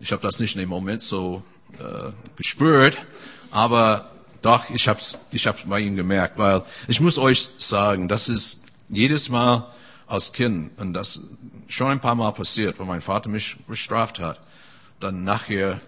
Ich 0.00 0.10
habe 0.12 0.22
das 0.22 0.40
nicht 0.40 0.56
in 0.56 0.60
dem 0.60 0.68
Moment 0.68 1.02
so 1.02 1.42
äh, 1.78 2.10
gespürt, 2.36 2.98
aber 3.50 4.10
doch, 4.42 4.68
ich 4.70 4.88
habe 4.88 4.98
es 4.98 5.28
ich 5.30 5.46
hab's 5.46 5.62
bei 5.64 5.80
ihm 5.80 5.96
gemerkt, 5.96 6.38
weil 6.38 6.62
ich 6.88 7.00
muss 7.00 7.18
euch 7.18 7.40
sagen, 7.58 8.08
das 8.08 8.28
ist 8.28 8.66
jedes 8.88 9.28
Mal 9.28 9.72
als 10.06 10.32
Kind, 10.32 10.72
und 10.78 10.92
das 10.92 11.20
schon 11.68 11.88
ein 11.88 12.00
paar 12.00 12.14
Mal 12.14 12.32
passiert, 12.32 12.78
wo 12.78 12.84
mein 12.84 13.00
Vater 13.00 13.28
mich 13.28 13.56
bestraft 13.66 14.18
hat, 14.18 14.40
dann 14.98 15.22
nachher 15.22 15.80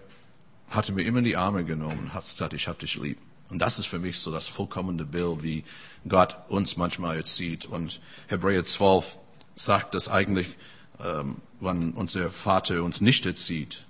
hat 0.69 0.87
er 0.87 0.95
mir 0.95 1.03
immer 1.03 1.19
in 1.19 1.25
die 1.25 1.35
Arme 1.35 1.65
genommen 1.65 1.99
und 1.99 2.13
hat 2.13 2.23
gesagt, 2.23 2.53
ich 2.53 2.67
hab 2.67 2.79
dich 2.79 2.95
lieb. 2.95 3.17
Und 3.49 3.59
das 3.59 3.79
ist 3.79 3.87
für 3.87 3.99
mich 3.99 4.19
so 4.19 4.31
das 4.31 4.47
vollkommene 4.47 5.03
Bild, 5.03 5.43
wie 5.43 5.65
Gott 6.07 6.37
uns 6.47 6.77
manchmal 6.77 7.17
erzieht. 7.17 7.65
Und 7.65 7.99
Hebräer 8.27 8.63
12 8.63 9.17
sagt 9.55 9.93
das 9.93 10.07
eigentlich, 10.07 10.55
ähm, 11.03 11.37
wann 11.59 11.91
unser 11.91 12.29
Vater 12.29 12.83
uns 12.83 13.01
nicht 13.01 13.25
erzieht. 13.25 13.85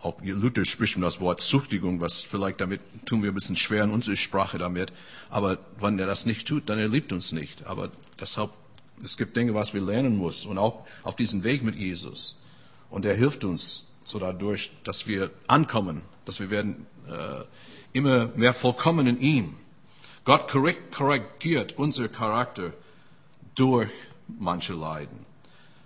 Auch 0.00 0.20
Luther 0.22 0.64
spricht 0.64 0.94
von 0.94 1.02
das 1.02 1.20
Wort 1.20 1.40
Zuchtigung, 1.40 2.00
was 2.00 2.22
vielleicht 2.22 2.60
damit 2.60 2.82
tun 3.06 3.22
wir 3.22 3.30
ein 3.30 3.34
bisschen 3.34 3.56
schwer 3.56 3.84
in 3.84 3.92
unserer 3.92 4.16
Sprache 4.16 4.58
damit. 4.58 4.92
Aber 5.30 5.58
wenn 5.78 5.98
er 5.98 6.06
das 6.06 6.26
nicht 6.26 6.46
tut, 6.46 6.68
dann 6.68 6.78
er 6.78 6.88
liebt 6.88 7.12
uns 7.12 7.32
nicht. 7.32 7.64
Aber 7.66 7.90
deshalb 8.20 8.50
es 9.02 9.16
gibt 9.16 9.36
Dinge, 9.36 9.54
was 9.54 9.74
wir 9.74 9.80
lernen 9.80 10.16
muss 10.16 10.46
und 10.46 10.58
auch 10.58 10.84
auf 11.02 11.16
diesem 11.16 11.44
Weg 11.44 11.62
mit 11.62 11.76
Jesus. 11.76 12.40
Und 12.90 13.04
er 13.04 13.14
hilft 13.14 13.44
uns 13.44 13.92
so 14.04 14.18
dadurch, 14.18 14.72
dass 14.84 15.06
wir 15.06 15.30
ankommen, 15.46 16.02
dass 16.24 16.40
wir 16.40 16.50
werden 16.50 16.86
äh, 17.08 17.44
immer 17.92 18.28
mehr 18.36 18.52
vollkommen 18.52 19.06
in 19.06 19.20
ihm. 19.20 19.54
Gott 20.24 20.48
korrigiert 20.48 21.78
unser 21.78 22.08
Charakter 22.08 22.72
durch 23.54 23.90
manche 24.28 24.72
Leiden. 24.72 25.26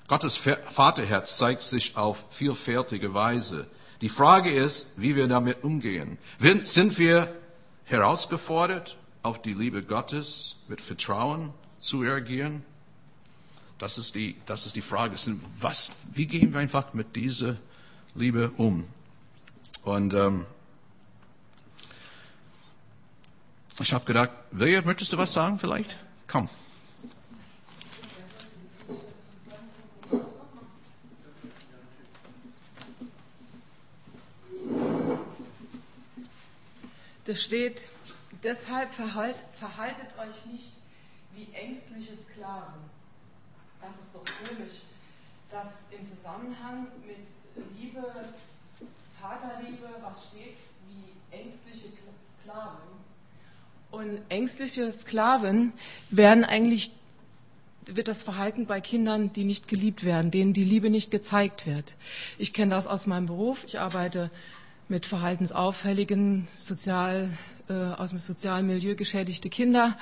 Gottes 0.08 0.36
Vaterherz 0.36 1.36
zeigt 1.36 1.62
sich 1.62 1.96
auf 1.96 2.26
vielfältige 2.30 3.14
Weise. 3.14 3.66
Die 4.02 4.08
Frage 4.08 4.50
ist, 4.50 5.00
wie 5.00 5.16
wir 5.16 5.26
damit 5.26 5.64
umgehen. 5.64 6.18
Sind 6.38 6.98
wir 6.98 7.34
herausgefordert, 7.84 8.96
auf 9.22 9.42
die 9.42 9.54
Liebe 9.54 9.82
Gottes 9.82 10.56
mit 10.68 10.80
Vertrauen 10.80 11.52
zu 11.80 12.00
reagieren? 12.00 12.64
Das 13.78 13.98
ist 13.98 14.14
die, 14.14 14.36
das 14.46 14.64
ist 14.64 14.74
die 14.74 14.80
Frage. 14.80 15.16
Was, 15.60 15.92
wie 16.14 16.26
gehen 16.26 16.52
wir 16.52 16.60
einfach 16.60 16.94
mit 16.94 17.14
dieser 17.14 17.56
Liebe 18.14 18.50
um? 18.56 18.88
Und 19.82 20.14
ähm, 20.14 20.46
ich 23.78 23.92
habe 23.92 24.04
gedacht, 24.06 24.30
William, 24.50 24.84
möchtest 24.84 25.12
du 25.12 25.18
was 25.18 25.32
sagen 25.32 25.58
vielleicht? 25.58 25.96
Komm. 26.26 26.48
Da 37.26 37.34
steht, 37.34 37.88
deshalb 38.42 38.94
verhalt, 38.94 39.34
verhaltet 39.52 40.06
euch 40.18 40.46
nicht 40.46 40.72
wie 41.34 41.52
ängstliche 41.52 42.16
Sklaven 42.16 42.95
das 43.80 43.94
ist 43.98 44.14
doch 44.14 44.24
komisch, 44.24 44.82
dass 45.50 45.80
im 45.90 46.06
Zusammenhang 46.06 46.88
mit 47.06 47.26
Liebe, 47.78 48.04
Vaterliebe, 49.20 49.88
was 50.02 50.28
steht 50.28 50.56
wie 50.86 51.36
ängstliche 51.36 51.88
Sklaven. 52.42 52.96
Und 53.90 54.20
ängstliche 54.28 54.92
Sklaven 54.92 55.72
werden 56.10 56.44
eigentlich, 56.44 56.92
wird 57.86 58.08
das 58.08 58.22
Verhalten 58.22 58.66
bei 58.66 58.80
Kindern, 58.80 59.32
die 59.32 59.44
nicht 59.44 59.68
geliebt 59.68 60.04
werden, 60.04 60.30
denen 60.30 60.52
die 60.52 60.64
Liebe 60.64 60.90
nicht 60.90 61.10
gezeigt 61.10 61.66
wird. 61.66 61.94
Ich 62.36 62.52
kenne 62.52 62.74
das 62.74 62.86
aus 62.86 63.06
meinem 63.06 63.26
Beruf. 63.26 63.64
Ich 63.64 63.78
arbeite 63.78 64.30
mit 64.88 65.06
verhaltensauffälligen, 65.06 66.46
sozial, 66.56 67.36
äh, 67.68 67.72
aus 67.72 68.10
dem 68.10 68.18
sozialen 68.18 68.66
Milieu 68.66 68.94
geschädigte 68.96 69.48
Kinder. 69.48 69.96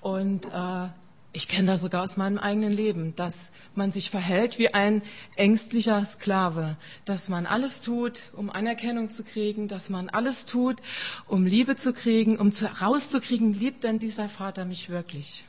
Und 0.00 0.46
äh, 0.46 0.88
ich 1.34 1.48
kenne 1.48 1.66
das 1.66 1.80
sogar 1.82 2.02
aus 2.04 2.16
meinem 2.16 2.38
eigenen 2.38 2.70
Leben, 2.70 3.14
dass 3.16 3.50
man 3.74 3.90
sich 3.90 4.08
verhält 4.08 4.58
wie 4.60 4.72
ein 4.72 5.02
ängstlicher 5.34 6.04
Sklave, 6.04 6.76
dass 7.04 7.28
man 7.28 7.44
alles 7.44 7.80
tut, 7.80 8.22
um 8.34 8.50
Anerkennung 8.50 9.10
zu 9.10 9.24
kriegen, 9.24 9.66
dass 9.66 9.90
man 9.90 10.08
alles 10.08 10.46
tut, 10.46 10.80
um 11.26 11.44
Liebe 11.44 11.74
zu 11.74 11.92
kriegen, 11.92 12.38
um 12.38 12.50
rauszukriegen, 12.80 13.52
liebt 13.52 13.82
denn 13.82 13.98
dieser 13.98 14.28
Vater 14.28 14.64
mich 14.64 14.90
wirklich? 14.90 15.44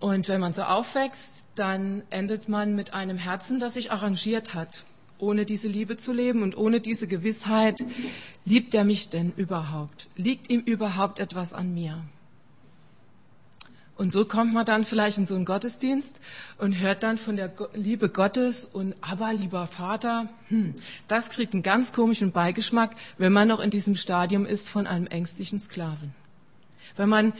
Und 0.00 0.28
wenn 0.28 0.40
man 0.40 0.52
so 0.52 0.62
aufwächst, 0.62 1.46
dann 1.54 2.02
endet 2.10 2.48
man 2.48 2.74
mit 2.74 2.92
einem 2.92 3.18
Herzen, 3.18 3.60
das 3.60 3.74
sich 3.74 3.92
arrangiert 3.92 4.54
hat, 4.54 4.84
ohne 5.18 5.44
diese 5.44 5.68
Liebe 5.68 5.96
zu 5.96 6.12
leben 6.12 6.42
und 6.42 6.56
ohne 6.56 6.80
diese 6.80 7.06
Gewissheit, 7.06 7.84
liebt 8.44 8.74
er 8.74 8.82
mich 8.82 9.10
denn 9.10 9.32
überhaupt? 9.36 10.08
Liegt 10.16 10.50
ihm 10.50 10.60
überhaupt 10.60 11.20
etwas 11.20 11.52
an 11.52 11.72
mir? 11.72 12.02
Und 14.00 14.12
so 14.12 14.24
kommt 14.24 14.54
man 14.54 14.64
dann 14.64 14.84
vielleicht 14.84 15.18
in 15.18 15.26
so 15.26 15.34
einen 15.34 15.44
Gottesdienst 15.44 16.22
und 16.56 16.80
hört 16.80 17.02
dann 17.02 17.18
von 17.18 17.36
der 17.36 17.52
Liebe 17.74 18.08
Gottes 18.08 18.64
und 18.64 18.94
aber 19.02 19.34
lieber 19.34 19.66
Vater, 19.66 20.30
hm, 20.48 20.74
das 21.06 21.28
kriegt 21.28 21.52
einen 21.52 21.62
ganz 21.62 21.92
komischen 21.92 22.32
Beigeschmack, 22.32 22.96
wenn 23.18 23.30
man 23.30 23.48
noch 23.48 23.60
in 23.60 23.68
diesem 23.68 23.96
Stadium 23.96 24.46
ist 24.46 24.70
von 24.70 24.86
einem 24.86 25.06
ängstlichen 25.06 25.60
Sklaven. 25.60 26.14
Wenn 26.96 27.10
man 27.10 27.34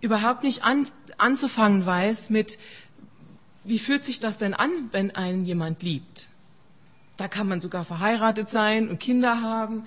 überhaupt 0.00 0.44
nicht 0.44 0.64
an, 0.64 0.88
anzufangen 1.18 1.84
weiß 1.84 2.30
mit, 2.30 2.58
wie 3.62 3.78
fühlt 3.78 4.02
sich 4.02 4.18
das 4.18 4.38
denn 4.38 4.54
an, 4.54 4.70
wenn 4.92 5.14
einen 5.14 5.44
jemand 5.44 5.82
liebt? 5.82 6.30
Da 7.18 7.28
kann 7.28 7.46
man 7.46 7.60
sogar 7.60 7.84
verheiratet 7.84 8.48
sein 8.48 8.88
und 8.88 8.98
Kinder 8.98 9.42
haben 9.42 9.86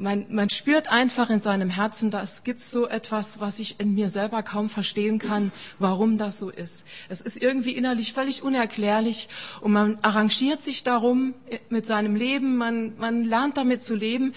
man, 0.00 0.26
man 0.30 0.48
spürt 0.48 0.90
einfach 0.90 1.30
in 1.30 1.40
seinem 1.40 1.68
Herzen, 1.68 2.10
da 2.10 2.24
gibt 2.42 2.62
so 2.62 2.88
etwas, 2.88 3.40
was 3.40 3.58
ich 3.58 3.78
in 3.78 3.94
mir 3.94 4.08
selber 4.08 4.42
kaum 4.42 4.68
verstehen 4.68 5.18
kann, 5.18 5.52
warum 5.78 6.18
das 6.18 6.38
so 6.38 6.48
ist. 6.48 6.84
Es 7.08 7.20
ist 7.20 7.40
irgendwie 7.40 7.72
innerlich 7.72 8.12
völlig 8.12 8.42
unerklärlich 8.42 9.28
und 9.60 9.72
man 9.72 9.98
arrangiert 10.02 10.62
sich 10.62 10.82
darum 10.82 11.34
mit 11.68 11.86
seinem 11.86 12.16
Leben, 12.16 12.56
man, 12.56 12.96
man 12.98 13.24
lernt 13.24 13.58
damit 13.58 13.82
zu 13.82 13.94
leben, 13.94 14.32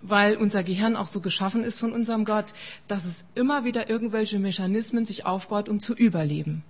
weil 0.00 0.36
unser 0.36 0.64
Gehirn 0.64 0.96
auch 0.96 1.06
so 1.06 1.20
geschaffen 1.20 1.62
ist 1.62 1.78
von 1.78 1.92
unserem 1.92 2.24
Gott, 2.24 2.54
dass 2.88 3.04
es 3.04 3.26
immer 3.34 3.64
wieder 3.64 3.88
irgendwelche 3.88 4.38
Mechanismen 4.38 5.04
sich 5.04 5.26
aufbaut, 5.26 5.68
um 5.68 5.78
zu 5.78 5.94
überleben. 5.94 6.64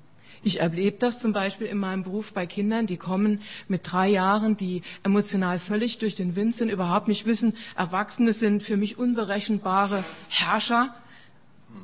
Ich 0.45 0.61
erlebe 0.61 0.97
das 0.99 1.21
zum 1.21 1.33
Beispiel 1.33 1.69
in 1.69 1.79
meinem 1.79 2.03
Beruf 2.03 2.33
bei 2.33 2.47
Kindern, 2.47 2.87
die 2.87 2.97
kommen 2.97 3.41
mit 3.69 3.83
drei 3.85 4.09
Jahren, 4.09 4.57
die 4.57 4.83
emotional 5.05 5.61
völlig 5.61 5.99
durch 5.99 6.17
den 6.17 6.35
Wind 6.35 6.55
sind, 6.55 6.69
überhaupt 6.69 7.07
nicht 7.07 7.27
wissen, 7.27 7.55
Erwachsene 7.77 8.33
sind 8.33 8.63
für 8.63 8.77
mich 8.77 8.99
unberechenbare 8.99 10.03
Herrscher. 10.29 10.95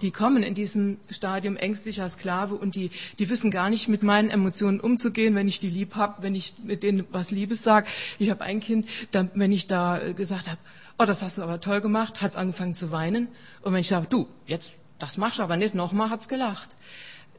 Die 0.02 0.10
kommen 0.10 0.42
in 0.42 0.54
diesem 0.54 0.98
Stadium 1.08 1.56
ängstlicher 1.56 2.08
Sklave 2.08 2.54
und 2.56 2.74
die, 2.74 2.90
die 3.18 3.30
wissen 3.30 3.50
gar 3.50 3.70
nicht 3.70 3.88
mit 3.88 4.02
meinen 4.02 4.28
Emotionen 4.28 4.80
umzugehen, 4.80 5.34
wenn 5.34 5.48
ich 5.48 5.60
die 5.60 5.70
lieb 5.70 5.94
habe, 5.94 6.22
wenn 6.22 6.34
ich 6.34 6.54
mit 6.62 6.82
denen 6.82 7.06
was 7.10 7.30
Liebes 7.30 7.62
sage. 7.62 7.86
Ich 8.18 8.28
habe 8.28 8.42
ein 8.42 8.60
Kind, 8.60 8.86
da, 9.12 9.28
wenn 9.34 9.52
ich 9.52 9.66
da 9.66 10.12
gesagt 10.12 10.48
habe, 10.48 10.58
oh, 10.98 11.04
das 11.04 11.22
hast 11.22 11.38
du 11.38 11.42
aber 11.42 11.60
toll 11.60 11.80
gemacht, 11.80 12.20
hat 12.20 12.32
es 12.32 12.36
angefangen 12.36 12.74
zu 12.74 12.90
weinen. 12.90 13.28
Und 13.62 13.72
wenn 13.72 13.80
ich 13.80 13.88
sage, 13.88 14.06
du, 14.10 14.28
jetzt, 14.46 14.72
das 14.98 15.16
machst 15.16 15.38
du 15.38 15.42
aber 15.42 15.56
nicht 15.56 15.74
nochmal, 15.74 16.10
hat 16.10 16.20
es 16.20 16.28
gelacht. 16.28 16.76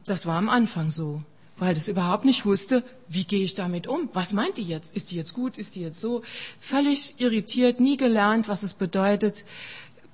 Das 0.04 0.26
war 0.26 0.36
am 0.36 0.48
Anfang 0.48 0.90
so, 0.90 1.22
weil 1.58 1.76
es 1.76 1.88
überhaupt 1.88 2.24
nicht 2.24 2.46
wusste, 2.46 2.82
wie 3.08 3.24
gehe 3.24 3.44
ich 3.44 3.54
damit 3.54 3.86
um? 3.86 4.08
Was 4.12 4.32
meint 4.32 4.56
die 4.56 4.62
jetzt? 4.62 4.94
Ist 4.96 5.10
die 5.10 5.16
jetzt 5.16 5.34
gut? 5.34 5.58
Ist 5.58 5.74
die 5.74 5.80
jetzt 5.80 6.00
so? 6.00 6.22
Völlig 6.58 7.20
irritiert, 7.20 7.80
nie 7.80 7.96
gelernt, 7.96 8.48
was 8.48 8.62
es 8.62 8.74
bedeutet, 8.74 9.44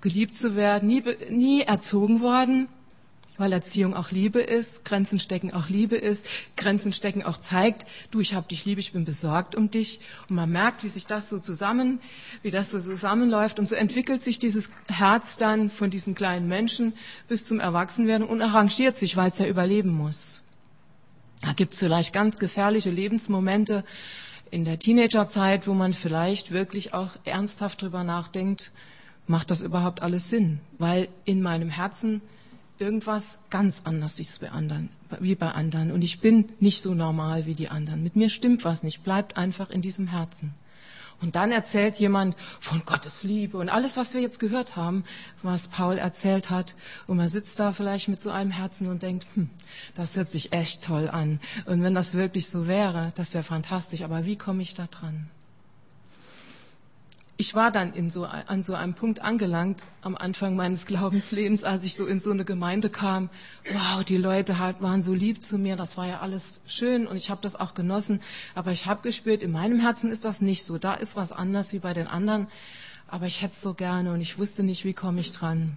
geliebt 0.00 0.34
zu 0.34 0.56
werden, 0.56 0.88
nie, 0.88 1.02
nie 1.30 1.62
erzogen 1.62 2.20
worden 2.20 2.68
weil 3.38 3.52
Erziehung 3.52 3.94
auch 3.94 4.10
Liebe 4.10 4.40
ist, 4.40 4.84
Grenzen 4.84 5.18
stecken 5.18 5.52
auch 5.52 5.68
Liebe 5.68 5.96
ist, 5.96 6.26
Grenzen 6.56 6.92
stecken 6.92 7.22
auch 7.22 7.38
zeigt, 7.38 7.86
du, 8.10 8.20
ich 8.20 8.34
hab 8.34 8.48
dich 8.48 8.64
lieb, 8.64 8.78
ich 8.78 8.92
bin 8.92 9.04
besorgt 9.04 9.54
um 9.54 9.70
dich. 9.70 10.00
Und 10.28 10.36
man 10.36 10.50
merkt, 10.50 10.82
wie 10.82 10.88
sich 10.88 11.06
das 11.06 11.28
so 11.28 11.38
zusammen, 11.38 12.00
wie 12.42 12.50
das 12.50 12.70
so 12.70 12.80
zusammenläuft. 12.80 13.58
Und 13.58 13.68
so 13.68 13.74
entwickelt 13.74 14.22
sich 14.22 14.38
dieses 14.38 14.70
Herz 14.88 15.36
dann 15.36 15.70
von 15.70 15.90
diesen 15.90 16.14
kleinen 16.14 16.48
Menschen 16.48 16.94
bis 17.28 17.44
zum 17.44 17.60
Erwachsenwerden 17.60 18.26
und 18.26 18.42
arrangiert 18.42 18.96
sich, 18.96 19.16
weil 19.16 19.30
es 19.30 19.38
ja 19.38 19.46
überleben 19.46 19.90
muss. 19.90 20.42
Da 21.42 21.52
gibt 21.52 21.74
es 21.74 21.80
vielleicht 21.80 22.12
ganz 22.12 22.38
gefährliche 22.38 22.90
Lebensmomente 22.90 23.84
in 24.50 24.64
der 24.64 24.78
Teenagerzeit, 24.78 25.66
wo 25.66 25.74
man 25.74 25.92
vielleicht 25.92 26.50
wirklich 26.52 26.94
auch 26.94 27.10
ernsthaft 27.24 27.82
drüber 27.82 28.04
nachdenkt, 28.04 28.70
macht 29.26 29.50
das 29.50 29.62
überhaupt 29.62 30.02
alles 30.02 30.30
Sinn? 30.30 30.60
Weil 30.78 31.08
in 31.24 31.42
meinem 31.42 31.68
Herzen 31.68 32.22
irgendwas 32.78 33.38
ganz 33.50 33.82
anders 33.84 34.20
ist 34.20 34.40
bei 34.40 34.50
anderen, 34.50 34.90
wie 35.20 35.34
bei 35.34 35.50
anderen. 35.50 35.92
Und 35.92 36.02
ich 36.02 36.20
bin 36.20 36.52
nicht 36.60 36.82
so 36.82 36.94
normal 36.94 37.46
wie 37.46 37.54
die 37.54 37.68
anderen. 37.68 38.02
Mit 38.02 38.16
mir 38.16 38.30
stimmt 38.30 38.64
was 38.64 38.82
nicht. 38.82 39.04
Bleibt 39.04 39.36
einfach 39.36 39.70
in 39.70 39.82
diesem 39.82 40.08
Herzen. 40.08 40.54
Und 41.22 41.34
dann 41.34 41.50
erzählt 41.50 41.96
jemand 41.96 42.36
von 42.60 42.82
Gottes 42.84 43.22
Liebe 43.22 43.56
und 43.56 43.70
alles, 43.70 43.96
was 43.96 44.12
wir 44.12 44.20
jetzt 44.20 44.38
gehört 44.38 44.76
haben, 44.76 45.04
was 45.42 45.68
Paul 45.68 45.96
erzählt 45.96 46.50
hat. 46.50 46.74
Und 47.06 47.16
man 47.16 47.30
sitzt 47.30 47.58
da 47.58 47.72
vielleicht 47.72 48.08
mit 48.08 48.20
so 48.20 48.30
einem 48.30 48.50
Herzen 48.50 48.88
und 48.88 49.02
denkt, 49.02 49.26
hm, 49.34 49.48
das 49.94 50.16
hört 50.16 50.30
sich 50.30 50.52
echt 50.52 50.84
toll 50.84 51.08
an. 51.08 51.40
Und 51.64 51.82
wenn 51.82 51.94
das 51.94 52.14
wirklich 52.14 52.48
so 52.48 52.66
wäre, 52.66 53.12
das 53.14 53.32
wäre 53.32 53.44
fantastisch. 53.44 54.02
Aber 54.02 54.26
wie 54.26 54.36
komme 54.36 54.60
ich 54.60 54.74
da 54.74 54.86
dran? 54.86 55.30
Ich 57.38 57.54
war 57.54 57.70
dann 57.70 57.92
in 57.92 58.08
so, 58.08 58.24
an 58.24 58.62
so 58.62 58.74
einem 58.74 58.94
Punkt 58.94 59.20
angelangt 59.20 59.84
am 60.00 60.16
Anfang 60.16 60.56
meines 60.56 60.86
Glaubenslebens, 60.86 61.64
als 61.64 61.84
ich 61.84 61.94
so 61.94 62.06
in 62.06 62.18
so 62.18 62.30
eine 62.30 62.46
Gemeinde 62.46 62.88
kam. 62.88 63.28
Wow, 63.72 64.04
die 64.04 64.16
Leute 64.16 64.58
halt 64.58 64.80
waren 64.80 65.02
so 65.02 65.12
lieb 65.12 65.42
zu 65.42 65.58
mir, 65.58 65.76
das 65.76 65.98
war 65.98 66.06
ja 66.06 66.20
alles 66.20 66.60
schön 66.66 67.06
und 67.06 67.16
ich 67.16 67.28
habe 67.28 67.42
das 67.42 67.54
auch 67.54 67.74
genossen. 67.74 68.22
Aber 68.54 68.70
ich 68.70 68.86
habe 68.86 69.02
gespürt, 69.02 69.42
in 69.42 69.52
meinem 69.52 69.80
Herzen 69.80 70.10
ist 70.10 70.24
das 70.24 70.40
nicht 70.40 70.64
so. 70.64 70.78
Da 70.78 70.94
ist 70.94 71.14
was 71.14 71.32
anders 71.32 71.74
wie 71.74 71.78
bei 71.78 71.92
den 71.92 72.06
anderen. 72.06 72.46
Aber 73.08 73.26
ich 73.26 73.42
hätte 73.42 73.52
es 73.52 73.60
so 73.60 73.74
gerne 73.74 74.12
und 74.12 74.20
ich 74.20 74.38
wusste 74.38 74.62
nicht, 74.62 74.84
wie 74.84 74.94
komme 74.94 75.20
ich 75.20 75.32
dran. 75.32 75.76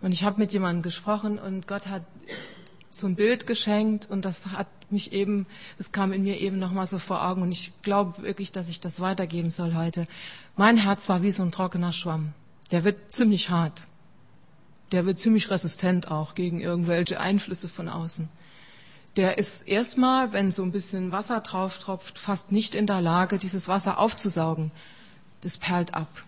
Und 0.00 0.12
ich 0.12 0.24
habe 0.24 0.40
mit 0.40 0.52
jemandem 0.52 0.82
gesprochen 0.82 1.38
und 1.38 1.68
Gott 1.68 1.88
hat 1.88 2.02
zum 2.94 3.16
Bild 3.16 3.46
geschenkt 3.46 4.08
und 4.10 4.24
das 4.24 4.46
hat 4.48 4.68
mich 4.90 5.12
eben, 5.12 5.46
es 5.78 5.92
kam 5.92 6.12
in 6.12 6.22
mir 6.22 6.40
eben 6.40 6.58
nochmal 6.58 6.86
so 6.86 6.98
vor 6.98 7.26
Augen 7.26 7.42
und 7.42 7.52
ich 7.52 7.72
glaube 7.82 8.22
wirklich, 8.22 8.52
dass 8.52 8.68
ich 8.68 8.80
das 8.80 9.00
weitergeben 9.00 9.50
soll 9.50 9.74
heute. 9.74 10.06
Mein 10.56 10.76
Herz 10.76 11.08
war 11.08 11.22
wie 11.22 11.32
so 11.32 11.42
ein 11.42 11.52
trockener 11.52 11.92
Schwamm. 11.92 12.32
Der 12.70 12.84
wird 12.84 13.12
ziemlich 13.12 13.50
hart. 13.50 13.88
Der 14.92 15.06
wird 15.06 15.18
ziemlich 15.18 15.50
resistent 15.50 16.10
auch 16.10 16.34
gegen 16.34 16.60
irgendwelche 16.60 17.20
Einflüsse 17.20 17.68
von 17.68 17.88
außen. 17.88 18.28
Der 19.16 19.38
ist 19.38 19.68
erstmal, 19.68 20.32
wenn 20.32 20.50
so 20.50 20.62
ein 20.62 20.72
bisschen 20.72 21.12
Wasser 21.12 21.40
drauf 21.40 21.78
tropft, 21.78 22.18
fast 22.18 22.50
nicht 22.50 22.74
in 22.74 22.86
der 22.86 23.00
Lage, 23.00 23.38
dieses 23.38 23.68
Wasser 23.68 23.98
aufzusaugen. 23.98 24.70
Das 25.40 25.58
perlt 25.58 25.94
ab. 25.94 26.24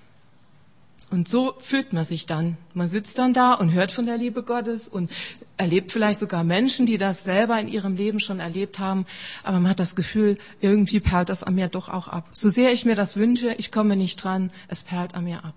Und 1.08 1.28
so 1.28 1.54
fühlt 1.60 1.92
man 1.92 2.04
sich 2.04 2.26
dann. 2.26 2.56
Man 2.74 2.88
sitzt 2.88 3.18
dann 3.18 3.32
da 3.32 3.54
und 3.54 3.72
hört 3.72 3.92
von 3.92 4.06
der 4.06 4.18
Liebe 4.18 4.42
Gottes 4.42 4.88
und 4.88 5.10
erlebt 5.56 5.92
vielleicht 5.92 6.18
sogar 6.18 6.42
Menschen, 6.42 6.84
die 6.84 6.98
das 6.98 7.22
selber 7.22 7.60
in 7.60 7.68
ihrem 7.68 7.94
Leben 7.94 8.18
schon 8.18 8.40
erlebt 8.40 8.80
haben. 8.80 9.06
Aber 9.44 9.60
man 9.60 9.70
hat 9.70 9.78
das 9.78 9.94
Gefühl, 9.94 10.36
irgendwie 10.60 10.98
perlt 10.98 11.28
das 11.28 11.44
an 11.44 11.54
mir 11.54 11.68
doch 11.68 11.88
auch 11.88 12.08
ab. 12.08 12.28
So 12.32 12.48
sehr 12.48 12.72
ich 12.72 12.84
mir 12.84 12.96
das 12.96 13.16
wünsche, 13.16 13.54
ich 13.56 13.70
komme 13.70 13.94
nicht 13.94 14.22
dran, 14.22 14.50
es 14.66 14.82
perlt 14.82 15.14
an 15.14 15.24
mir 15.24 15.44
ab. 15.44 15.54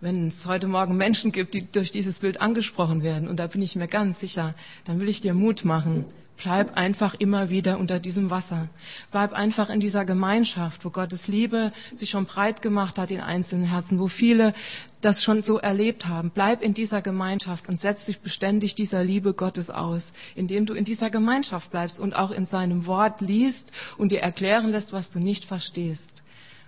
Wenn 0.00 0.28
es 0.28 0.46
heute 0.46 0.68
Morgen 0.68 0.96
Menschen 0.96 1.32
gibt, 1.32 1.54
die 1.54 1.70
durch 1.70 1.90
dieses 1.90 2.20
Bild 2.20 2.40
angesprochen 2.40 3.02
werden, 3.02 3.28
und 3.28 3.36
da 3.36 3.48
bin 3.48 3.60
ich 3.60 3.76
mir 3.76 3.88
ganz 3.88 4.20
sicher, 4.20 4.54
dann 4.84 5.00
will 5.00 5.08
ich 5.08 5.20
dir 5.20 5.34
Mut 5.34 5.64
machen. 5.64 6.04
Bleib 6.38 6.76
einfach 6.76 7.14
immer 7.14 7.50
wieder 7.50 7.80
unter 7.80 7.98
diesem 7.98 8.30
Wasser. 8.30 8.68
Bleib 9.10 9.32
einfach 9.32 9.70
in 9.70 9.80
dieser 9.80 10.04
Gemeinschaft, 10.04 10.84
wo 10.84 10.90
Gottes 10.90 11.26
Liebe 11.26 11.72
sich 11.92 12.10
schon 12.10 12.26
breit 12.26 12.62
gemacht 12.62 12.96
hat 12.96 13.10
in 13.10 13.20
einzelnen 13.20 13.64
Herzen, 13.64 13.98
wo 13.98 14.06
viele 14.06 14.54
das 15.00 15.24
schon 15.24 15.42
so 15.42 15.58
erlebt 15.58 16.06
haben. 16.06 16.30
Bleib 16.30 16.62
in 16.62 16.74
dieser 16.74 17.02
Gemeinschaft 17.02 17.68
und 17.68 17.80
setz 17.80 18.04
dich 18.04 18.20
beständig 18.20 18.76
dieser 18.76 19.02
Liebe 19.02 19.34
Gottes 19.34 19.68
aus, 19.68 20.12
indem 20.36 20.64
du 20.64 20.74
in 20.74 20.84
dieser 20.84 21.10
Gemeinschaft 21.10 21.72
bleibst 21.72 21.98
und 21.98 22.14
auch 22.14 22.30
in 22.30 22.44
seinem 22.44 22.86
Wort 22.86 23.20
liest 23.20 23.72
und 23.96 24.12
dir 24.12 24.20
erklären 24.20 24.70
lässt, 24.70 24.92
was 24.92 25.10
du 25.10 25.18
nicht 25.18 25.44
verstehst. 25.44 26.22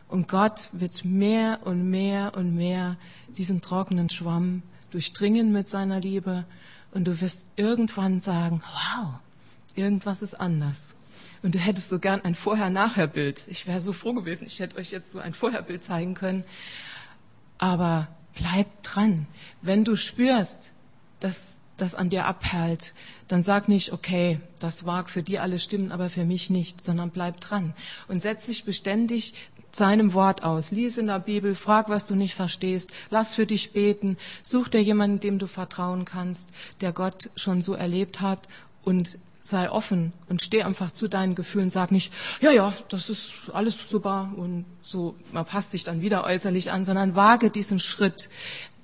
Und 0.08 0.26
Gott 0.26 0.68
wird 0.72 1.04
mehr 1.04 1.60
und 1.64 1.88
mehr 1.88 2.32
und 2.36 2.56
mehr 2.56 2.96
diesen 3.36 3.60
trockenen 3.60 4.08
Schwamm 4.08 4.62
durchdringen 4.90 5.52
mit 5.52 5.68
seiner 5.68 6.00
Liebe. 6.00 6.44
Und 6.90 7.06
du 7.06 7.20
wirst 7.20 7.44
irgendwann 7.54 8.18
sagen, 8.18 8.62
wow, 8.64 9.20
Irgendwas 9.76 10.22
ist 10.22 10.34
anders. 10.34 10.94
Und 11.42 11.54
du 11.54 11.58
hättest 11.58 11.88
so 11.88 11.98
gern 11.98 12.20
ein 12.22 12.34
Vorher-Nachher-Bild. 12.34 13.44
Ich 13.48 13.66
wäre 13.66 13.80
so 13.80 13.92
froh 13.92 14.12
gewesen, 14.12 14.46
ich 14.46 14.60
hätte 14.60 14.76
euch 14.76 14.90
jetzt 14.90 15.10
so 15.10 15.18
ein 15.18 15.34
Vorher-Bild 15.34 15.82
zeigen 15.82 16.14
können. 16.14 16.44
Aber 17.58 18.08
bleib 18.34 18.82
dran. 18.82 19.26
Wenn 19.62 19.84
du 19.84 19.96
spürst, 19.96 20.72
dass 21.20 21.60
das 21.76 21.94
an 21.94 22.10
dir 22.10 22.26
abhält, 22.26 22.94
dann 23.28 23.42
sag 23.42 23.68
nicht, 23.68 23.92
okay, 23.92 24.40
das 24.58 24.82
mag 24.82 25.08
für 25.08 25.22
die 25.22 25.38
alle 25.38 25.58
stimmen, 25.58 25.92
aber 25.92 26.10
für 26.10 26.24
mich 26.24 26.50
nicht, 26.50 26.84
sondern 26.84 27.10
bleib 27.10 27.40
dran 27.40 27.72
und 28.08 28.20
setz 28.20 28.46
dich 28.46 28.64
beständig 28.64 29.34
seinem 29.72 30.14
Wort 30.14 30.42
aus. 30.42 30.72
Lies 30.72 30.98
in 30.98 31.06
der 31.06 31.20
Bibel, 31.20 31.54
frag, 31.54 31.88
was 31.88 32.06
du 32.06 32.14
nicht 32.14 32.34
verstehst, 32.34 32.90
lass 33.08 33.34
für 33.34 33.46
dich 33.46 33.72
beten, 33.72 34.16
such 34.42 34.68
dir 34.68 34.82
jemanden, 34.82 35.20
dem 35.20 35.38
du 35.38 35.46
vertrauen 35.46 36.04
kannst, 36.04 36.50
der 36.80 36.92
Gott 36.92 37.30
schon 37.36 37.62
so 37.62 37.74
erlebt 37.74 38.20
hat 38.20 38.48
und 38.82 39.18
sei 39.42 39.70
offen 39.70 40.12
und 40.28 40.42
steh 40.42 40.62
einfach 40.62 40.92
zu 40.92 41.08
deinen 41.08 41.34
Gefühlen. 41.34 41.70
Sag 41.70 41.92
nicht, 41.92 42.12
ja, 42.40 42.50
ja, 42.50 42.74
das 42.88 43.10
ist 43.10 43.32
alles 43.52 43.76
super 43.88 44.32
und 44.36 44.64
so, 44.82 45.14
man 45.32 45.44
passt 45.44 45.72
sich 45.72 45.84
dann 45.84 46.02
wieder 46.02 46.24
äußerlich 46.24 46.70
an, 46.70 46.84
sondern 46.84 47.14
wage 47.14 47.50
diesen 47.50 47.78
Schritt 47.78 48.28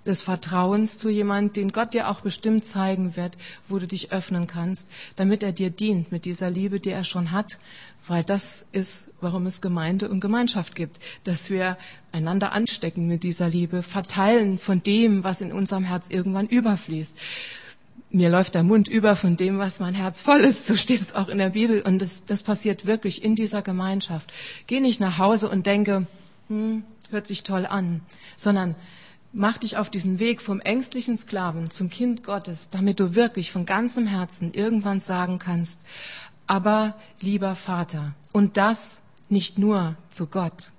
des 0.07 0.23
Vertrauens 0.23 0.99
zu 0.99 1.09
jemand, 1.09 1.57
den 1.57 1.73
Gott 1.73 1.93
dir 1.93 2.09
auch 2.09 2.21
bestimmt 2.21 2.65
zeigen 2.65 3.17
wird, 3.17 3.37
wo 3.69 3.79
du 3.79 3.87
dich 3.87 4.13
öffnen 4.13 4.47
kannst, 4.47 4.89
damit 5.17 5.43
er 5.43 5.53
dir 5.53 5.71
dient 5.71 6.13
mit 6.13 6.25
dieser 6.25 6.49
Liebe, 6.49 6.79
die 6.79 6.91
er 6.91 7.05
schon 7.05 7.33
hat, 7.33 7.59
weil 8.07 8.23
das 8.23 8.67
ist, 8.71 9.13
warum 9.21 9.47
es 9.47 9.61
Gemeinde 9.61 10.09
und 10.09 10.21
Gemeinschaft 10.21 10.77
gibt, 10.77 11.01
dass 11.25 11.51
wir 11.51 11.77
einander 12.13 12.53
anstecken 12.53 13.09
mit 13.09 13.25
dieser 13.25 13.49
Liebe, 13.49 13.83
verteilen 13.83 14.59
von 14.59 14.81
dem, 14.83 15.25
was 15.25 15.41
in 15.41 15.53
unserem 15.53 15.85
Herz 15.85 16.09
irgendwann 16.09 16.47
überfließt 16.47 17.19
mir 18.11 18.31
läuft 18.31 18.55
der 18.55 18.63
Mund 18.63 18.89
über 18.89 19.17
von 19.17 19.37
dem, 19.37 19.59
was 19.59 19.81
mein 19.81 19.95
Herz 19.95 20.23
voll 20.23 20.41
ist. 20.41 20.67
So 20.67 20.77
steht 20.77 21.01
es 21.01 21.15
auch 21.15 21.29
in 21.29 21.39
der 21.39 21.51
Bibel. 21.51 21.83
Und 21.83 22.01
das, 22.01 22.25
das 22.25 22.43
passiert 22.43 22.87
wirklich 22.87 23.25
in 23.25 23.35
dieser 23.35 23.63
Gemeinschaft. 23.63 24.33
Geh 24.67 24.81
nicht 24.81 25.01
nach 25.01 25.19
Hause 25.19 25.49
und 25.49 25.67
denke, 25.67 26.07
hm, 26.49 26.85
hört 27.11 27.27
sich 27.27 27.43
toll 27.43 27.67
an, 27.67 28.01
sondern 28.37 28.75
mach 29.33 29.59
dich 29.59 29.77
auf 29.77 29.91
diesen 29.91 30.19
Weg 30.19 30.41
vom 30.41 30.61
ängstlichen 30.61 31.17
Sklaven 31.17 31.71
zum 31.71 31.91
Kind 31.91 32.25
Gottes, 32.25 32.71
damit 32.71 33.01
du 33.01 33.15
wirklich 33.15 33.53
von 33.53 33.67
ganzem 33.67 34.07
Herzen 34.07 34.53
irgendwann 34.55 35.01
sagen 35.01 35.39
kannst, 35.39 35.81
aber 36.47 36.95
lieber 37.21 37.55
Vater, 37.55 38.15
und 38.33 38.57
das 38.57 39.03
nicht 39.29 39.59
nur 39.59 39.97
zu 40.09 40.27
Gott. 40.27 40.71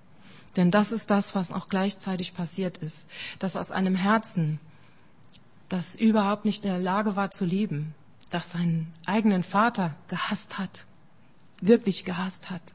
Denn 0.55 0.71
das 0.71 0.91
ist 0.91 1.11
das, 1.11 1.35
was 1.35 1.51
auch 1.51 1.69
gleichzeitig 1.69 2.33
passiert 2.33 2.77
ist, 2.77 3.09
dass 3.37 3.57
aus 3.57 3.71
einem 3.71 3.95
Herzen, 3.95 4.59
das 5.69 5.95
überhaupt 5.95 6.45
nicht 6.45 6.63
in 6.63 6.71
der 6.71 6.79
Lage 6.79 7.15
war 7.15 7.31
zu 7.31 7.45
lieben, 7.45 7.93
das 8.29 8.51
seinen 8.51 8.93
eigenen 9.05 9.43
Vater 9.43 9.95
gehasst 10.07 10.57
hat, 10.57 10.85
wirklich 11.61 12.05
gehasst 12.05 12.49
hat 12.49 12.73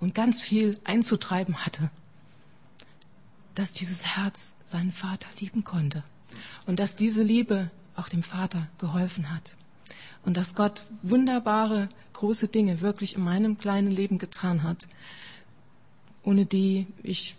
und 0.00 0.14
ganz 0.14 0.42
viel 0.42 0.78
einzutreiben 0.84 1.64
hatte. 1.64 1.90
dass 3.54 3.72
dieses 3.72 4.16
Herz 4.16 4.56
seinen 4.64 4.92
Vater 4.92 5.28
lieben 5.40 5.64
konnte 5.64 6.02
und 6.66 6.78
dass 6.78 6.96
diese 6.96 7.22
Liebe 7.22 7.70
auch 7.96 8.08
dem 8.08 8.22
Vater 8.22 8.68
geholfen 8.78 9.32
hat 9.32 9.56
und 10.24 10.36
dass 10.36 10.54
Gott 10.54 10.84
wunderbare, 11.02 11.88
große 12.14 12.48
Dinge 12.48 12.80
wirklich 12.80 13.16
in 13.16 13.24
meinem 13.24 13.58
kleinen 13.58 13.90
Leben 13.90 14.18
getan 14.18 14.62
hat, 14.62 14.88
ohne 16.22 16.46
die 16.46 16.86
ich 17.02 17.36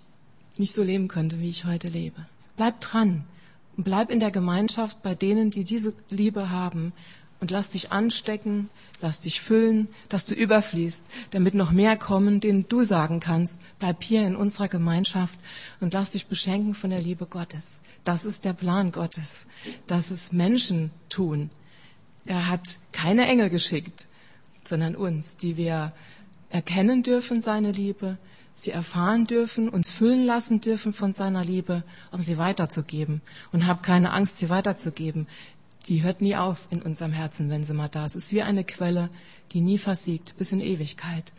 nicht 0.58 0.74
so 0.74 0.84
leben 0.84 1.08
könnte, 1.08 1.40
wie 1.40 1.50
ich 1.50 1.66
heute 1.66 1.88
lebe. 1.88 2.26
Bleib 2.58 2.80
dran 2.82 3.26
bleib 3.78 4.10
in 4.10 4.20
der 4.20 4.32
Gemeinschaft 4.32 5.02
bei 5.04 5.16
denen, 5.16 5.50
die 5.50 5.64
diese 5.64 5.94
Liebe 6.10 6.50
haben 6.50 6.94
und 7.40 7.52
lass 7.52 7.70
dich 7.70 7.92
anstecken, 7.92 8.70
lass 9.02 9.20
dich 9.20 9.42
füllen, 9.42 9.90
dass 10.08 10.24
du 10.24 10.34
überfließt, 10.34 11.04
damit 11.32 11.54
noch 11.56 11.72
mehr 11.72 11.98
kommen, 11.98 12.40
denen 12.40 12.70
du 12.70 12.84
sagen 12.84 13.20
kannst, 13.20 13.62
bleib 13.80 14.02
hier 14.02 14.26
in 14.26 14.38
unserer 14.38 14.70
Gemeinschaft 14.70 15.38
und 15.82 15.94
lass 15.94 16.12
dich 16.12 16.28
beschenken 16.28 16.74
von 16.74 16.90
der 16.90 17.02
Liebe 17.02 17.26
Gottes. 17.26 17.82
Das 18.06 18.26
ist 18.26 18.46
der 18.46 18.54
Plan 18.54 18.92
Gottes, 18.94 19.48
dass 19.88 20.10
es 20.10 20.32
Menschen 20.32 20.92
tun. 21.10 21.50
Er 22.26 22.48
hat 22.48 22.80
keine 22.94 23.28
Engel 23.28 23.50
geschickt, 23.50 24.08
sondern 24.64 24.96
uns, 24.96 25.36
die 25.36 25.58
wir 25.58 25.92
erkennen 26.50 27.04
dürfen, 27.04 27.42
seine 27.42 27.72
Liebe, 27.72 28.18
sie 28.54 28.72
erfahren 28.72 29.26
dürfen, 29.26 29.70
uns 29.70 29.90
füllen 29.90 30.26
lassen 30.26 30.62
dürfen 30.62 30.94
von 30.94 31.14
seiner 31.14 31.44
Liebe, 31.44 31.84
um 32.12 32.22
sie 32.22 32.38
weiterzugeben. 32.38 33.22
Und 33.52 33.68
hab 33.68 33.84
keine 33.84 34.12
Angst, 34.14 34.38
sie 34.38 34.50
weiterzugeben 34.50 35.28
die 35.88 36.04
hört 36.04 36.22
nie 36.22 36.36
auf 36.36 36.68
in 36.70 36.82
unserem 36.82 37.12
Herzen, 37.12 37.50
wenn 37.50 37.64
sie 37.64 37.74
mal 37.74 37.90
da 37.90 38.06
ist. 38.06 38.16
Es 38.16 38.26
ist 38.26 38.32
wie 38.34 38.42
eine 38.42 38.64
Quelle, 38.64 39.10
die 39.52 39.62
nie 39.62 39.78
versiegt, 39.78 40.38
bis 40.38 40.52
in 40.52 40.62
Ewigkeit. 40.62 41.34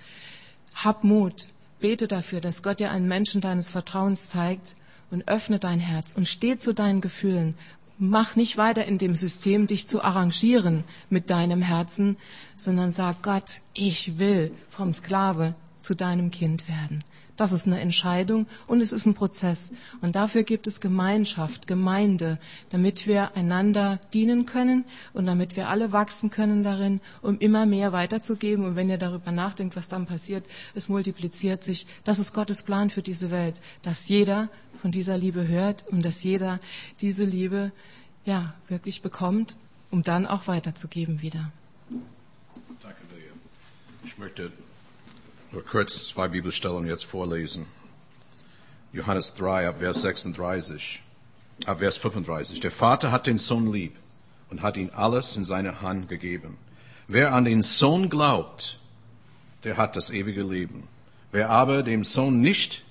Hab 0.75 1.05
Mut, 1.05 1.49
bete 1.81 2.09
dafür, 2.09 2.41
dass 2.41 2.63
Gott 2.63 2.81
dir 2.81 2.91
einen 2.91 3.09
Menschen 3.09 3.41
deines 3.41 3.71
Vertrauens 3.71 4.29
zeigt 4.29 4.77
und 5.11 5.29
öffne 5.29 5.59
dein 5.59 5.81
Herz 5.81 6.13
und 6.13 6.29
steh 6.29 6.57
zu 6.57 6.73
deinen 6.73 7.01
Gefühlen. 7.01 7.55
Mach 7.97 8.37
nicht 8.37 8.57
weiter 8.59 8.85
in 8.85 8.99
dem 8.99 9.15
System, 9.15 9.67
dich 9.67 9.87
zu 9.87 10.03
arrangieren 10.03 10.85
mit 11.11 11.31
deinem 11.31 11.63
Herzen, 11.63 12.17
sondern 12.57 12.91
sag 12.91 13.23
Gott, 13.23 13.61
ich 13.73 14.19
will 14.19 14.51
vom 14.69 14.93
Sklave 14.93 15.55
zu 15.85 15.95
deinem 15.95 16.31
Kind 16.31 16.69
werden. 16.69 17.05
Das 17.37 17.51
ist 17.51 17.67
eine 17.67 17.81
Entscheidung 17.81 18.47
und 18.69 18.81
es 18.81 18.93
ist 18.93 19.07
ein 19.07 19.15
Prozess. 19.15 19.73
Und 20.01 20.15
dafür 20.15 20.45
gibt 20.45 20.69
es 20.69 20.81
Gemeinschaft, 20.81 21.67
Gemeinde, 21.67 22.39
damit 22.71 23.09
wir 23.09 23.37
einander 23.37 23.99
dienen 24.13 24.47
können 24.47 24.85
und 25.15 25.27
damit 25.27 25.57
wir 25.57 25.69
alle 25.69 25.91
wachsen 25.91 26.31
können 26.31 26.63
darin, 26.63 27.01
um 27.23 27.39
immer 27.41 27.67
mehr 27.67 27.93
weiterzugeben. 27.93 28.65
Und 28.65 28.77
wenn 28.77 28.89
ihr 28.89 28.99
darüber 28.99 29.33
nachdenkt, 29.33 29.75
was 29.75 29.89
dann 29.89 30.07
passiert, 30.07 30.45
es 30.75 30.89
multipliziert 30.89 31.65
sich. 31.65 31.89
Das 32.05 32.21
ist 32.21 32.35
Gottes 32.35 32.63
Plan 32.63 32.89
für 32.89 33.03
diese 33.03 33.33
Welt, 33.33 33.61
dass 33.83 34.09
jeder 34.09 34.49
von 34.81 34.93
dieser 34.93 35.19
Liebe 35.19 35.49
hört 35.49 35.85
und 35.89 36.05
dass 36.05 36.23
jeder 36.23 36.61
diese 37.01 37.25
Liebe 37.25 37.73
ja 38.25 38.55
wirklich 38.69 39.03
bekommt, 39.03 39.57
um 39.91 40.05
dann 40.05 40.27
auch 40.27 40.47
weiterzugeben 40.47 41.21
wieder. 41.21 41.51
Danke, 42.81 43.03
William. 43.11 43.39
Ich 44.05 44.19
möchte 44.19 44.53
nur 45.55 45.65
kurz 45.65 46.09
zwei 46.09 46.27
Bibelstellen 46.27 46.87
jetzt 46.87 47.05
vorlesen. 47.05 47.67
Johannes 48.93 49.35
3 49.35 49.69
ab 49.69 49.79
Vers 49.79 50.03
36, 50.03 51.01
ab 51.67 51.79
Vers 51.79 51.97
35. 51.97 52.59
Der 52.59 52.73
Vater 52.73 53.13
hat 53.13 53.29
den 53.29 53.39
Sohn 53.39 53.73
lieb 53.73 53.95
und 54.51 54.63
hat 54.63 54.77
ihm 54.77 54.91
alles 54.95 55.37
in 55.37 55.45
seine 55.45 55.81
Hand 55.81 56.09
gegeben. 56.09 56.59
Wer 57.07 57.33
an 57.33 57.45
den 57.45 57.63
Sohn 57.63 58.11
glaubt, 58.11 58.81
der 59.63 59.77
hat 59.77 59.95
das 59.95 60.11
ewige 60.11 60.43
Leben. 60.43 60.89
Wer 61.31 61.51
aber 61.51 61.85
dem 61.85 62.03
Sohn 62.03 62.41
nicht 62.41 62.83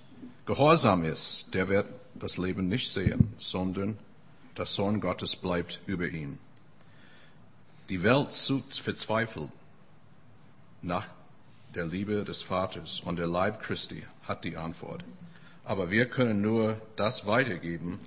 gehorsam 0.45 1.03
ist, 1.03 1.53
der 1.53 1.67
wird 1.67 1.87
das 2.15 2.37
Leben 2.37 2.69
nicht 2.69 2.93
sehen, 2.93 3.33
sondern 3.37 3.97
der 4.57 4.65
Sohn 4.65 5.01
Gottes 5.01 5.35
bleibt 5.35 5.81
über 5.85 6.07
ihn. 6.07 6.39
Die 7.89 8.03
Welt 8.03 8.31
sucht 8.31 8.79
verzweifelt 8.79 9.49
nach 10.81 11.07
der 11.75 11.85
Liebe 11.85 12.23
des 12.23 12.43
Vaters 12.43 13.01
und 13.03 13.17
der 13.17 13.27
Leib 13.27 13.61
Christi 13.61 14.03
hat 14.23 14.43
die 14.43 14.57
Antwort. 14.57 15.03
Aber 15.63 15.89
wir 15.89 16.05
können 16.07 16.41
nur 16.41 16.79
das 16.95 17.25
weitergeben, 17.25 17.99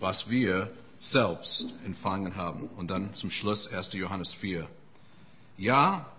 was 0.00 0.30
wir 0.30 0.70
selbst 0.98 1.66
empfangen 1.84 2.36
haben. 2.36 2.68
Und 2.76 2.90
dann 2.90 3.14
zum 3.14 3.30
Schluss 3.30 3.72
1. 3.72 3.94
Johannes 3.94 4.34
4. 4.34 4.68
Ja, 5.56 6.10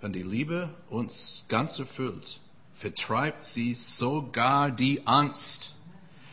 wenn 0.00 0.12
die 0.12 0.22
Liebe 0.22 0.68
uns 0.90 1.46
ganz 1.48 1.78
erfüllt, 1.78 2.40
vertreibt 2.74 3.44
sie 3.44 3.74
sogar 3.74 4.70
die 4.70 5.06
Angst. 5.06 5.74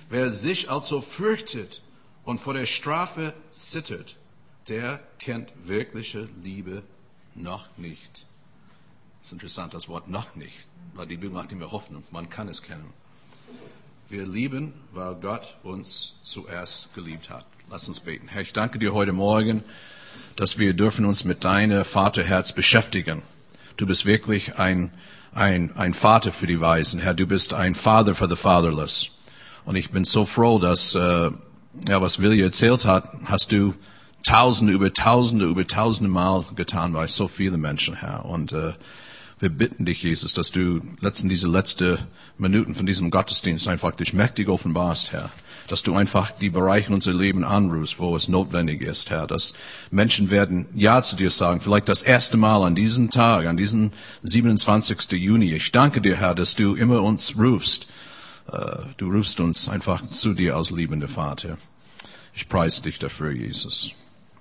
Wer 0.10 0.30
sich 0.30 0.70
also 0.70 1.02
fürchtet 1.02 1.82
und 2.24 2.40
vor 2.40 2.54
der 2.54 2.68
Strafe 2.68 3.34
zittert, 3.50 4.16
der 4.68 5.00
kennt 5.18 5.52
wirkliche 5.64 6.28
Liebe 6.44 6.84
noch 7.34 7.68
nicht. 7.78 8.26
Das 9.26 9.30
ist 9.32 9.42
interessant, 9.42 9.74
das 9.74 9.90
Wort 9.90 10.08
noch 10.08 10.36
nicht, 10.36 10.54
weil 10.94 11.08
die 11.08 11.18
Bibel 11.18 11.32
macht 11.32 11.52
immer 11.52 11.72
Hoffnung, 11.72 12.04
man 12.12 12.30
kann 12.30 12.48
es 12.48 12.62
kennen. 12.62 12.94
Wir 14.08 14.24
lieben, 14.24 14.72
weil 14.94 15.16
Gott 15.16 15.58
uns 15.64 16.14
zuerst 16.22 16.94
geliebt 16.94 17.32
hat. 17.32 17.48
Lass 17.72 17.88
uns 17.88 18.02
beten. 18.02 18.28
Herr, 18.28 18.44
ich 18.44 18.54
danke 18.54 18.78
dir 18.78 18.94
heute 18.94 19.14
Morgen, 19.14 19.64
dass 20.36 20.60
wir 20.60 20.76
dürfen 20.76 21.06
uns 21.06 21.24
mit 21.24 21.44
deinem 21.44 21.84
Vaterherz 21.84 22.54
beschäftigen. 22.54 23.24
Du 23.78 23.88
bist 23.88 24.06
wirklich 24.06 24.60
ein, 24.60 24.94
ein, 25.34 25.76
ein 25.76 25.96
Vater 25.96 26.32
für 26.32 26.46
die 26.46 26.62
Weisen. 26.62 27.00
Herr, 27.00 27.16
du 27.16 27.26
bist 27.26 27.56
ein 27.56 27.74
Father 27.74 28.14
for 28.14 28.30
the 28.30 28.36
fatherless. 28.36 29.22
Und 29.66 29.76
ich 29.76 29.90
bin 29.90 30.06
so 30.06 30.28
froh, 30.28 30.60
dass, 30.60 30.94
äh, 30.94 31.32
ja, 31.88 32.00
was 32.00 32.22
Willi 32.22 32.44
erzählt 32.44 32.86
hat, 32.86 33.10
hast 33.26 33.52
du 33.52 33.74
Tausende 34.22 34.72
über 34.72 34.94
Tausende 34.94 35.46
über 35.46 35.66
Tausende 35.66 36.12
Mal 36.12 36.46
getan 36.56 36.94
bei 36.94 37.08
so 37.08 37.28
vielen 37.28 37.62
Menschen, 37.62 37.96
Herr. 37.96 38.26
Und 38.26 38.54
äh, 38.54 38.74
wir 39.40 39.50
bitten 39.50 39.86
dich, 39.86 40.04
Jesus, 40.04 40.34
dass 40.34 40.52
du 40.52 40.80
letzten, 41.02 41.28
diese 41.28 41.48
letzten 41.48 41.98
Minuten 42.38 42.74
von 42.74 42.86
diesem 42.86 43.12
Gottesdienst 43.12 43.68
einfach 43.68 43.92
dich 43.92 44.14
mächtig 44.14 44.48
offenbarst, 44.48 45.12
Herr. 45.12 45.30
Dass 45.68 45.84
du 45.84 45.94
einfach 45.94 46.32
die 46.32 46.50
Bereiche 46.50 46.88
in 46.88 46.94
unser 46.94 47.14
Leben 47.14 47.44
anrufst, 47.44 48.00
wo 48.00 48.16
es 48.16 48.30
notwendig 48.30 48.82
ist, 48.82 49.10
Herr. 49.10 49.28
Dass 49.28 49.54
Menschen 49.92 50.30
werden 50.30 50.68
Ja 50.74 51.02
zu 51.02 51.18
dir 51.18 51.30
sagen, 51.32 51.60
vielleicht 51.60 51.90
das 51.90 52.02
erste 52.02 52.38
Mal 52.38 52.64
an 52.64 52.76
diesem 52.76 53.10
Tag, 53.10 53.46
an 53.46 53.58
diesem 53.58 53.92
27. 54.24 55.12
Juni. 55.14 55.54
Ich 55.54 55.72
danke 55.74 56.00
dir, 56.00 56.16
Herr, 56.16 56.34
dass 56.34 56.56
du 56.56 56.76
immer 56.76 57.02
uns 57.02 57.38
rufst. 57.38 57.88
Äh, 58.50 58.78
du 58.98 59.12
rufst 59.12 59.42
uns 59.42 59.68
einfach 59.68 60.08
zu 60.08 60.34
dir 60.34 60.56
als 60.56 60.72
liebender 60.72 61.10
Vater. 61.10 61.58
Ich 62.34 62.48
preise 62.48 62.84
dich 62.84 63.00
dafür, 63.00 63.32
Jesus. 63.32 63.96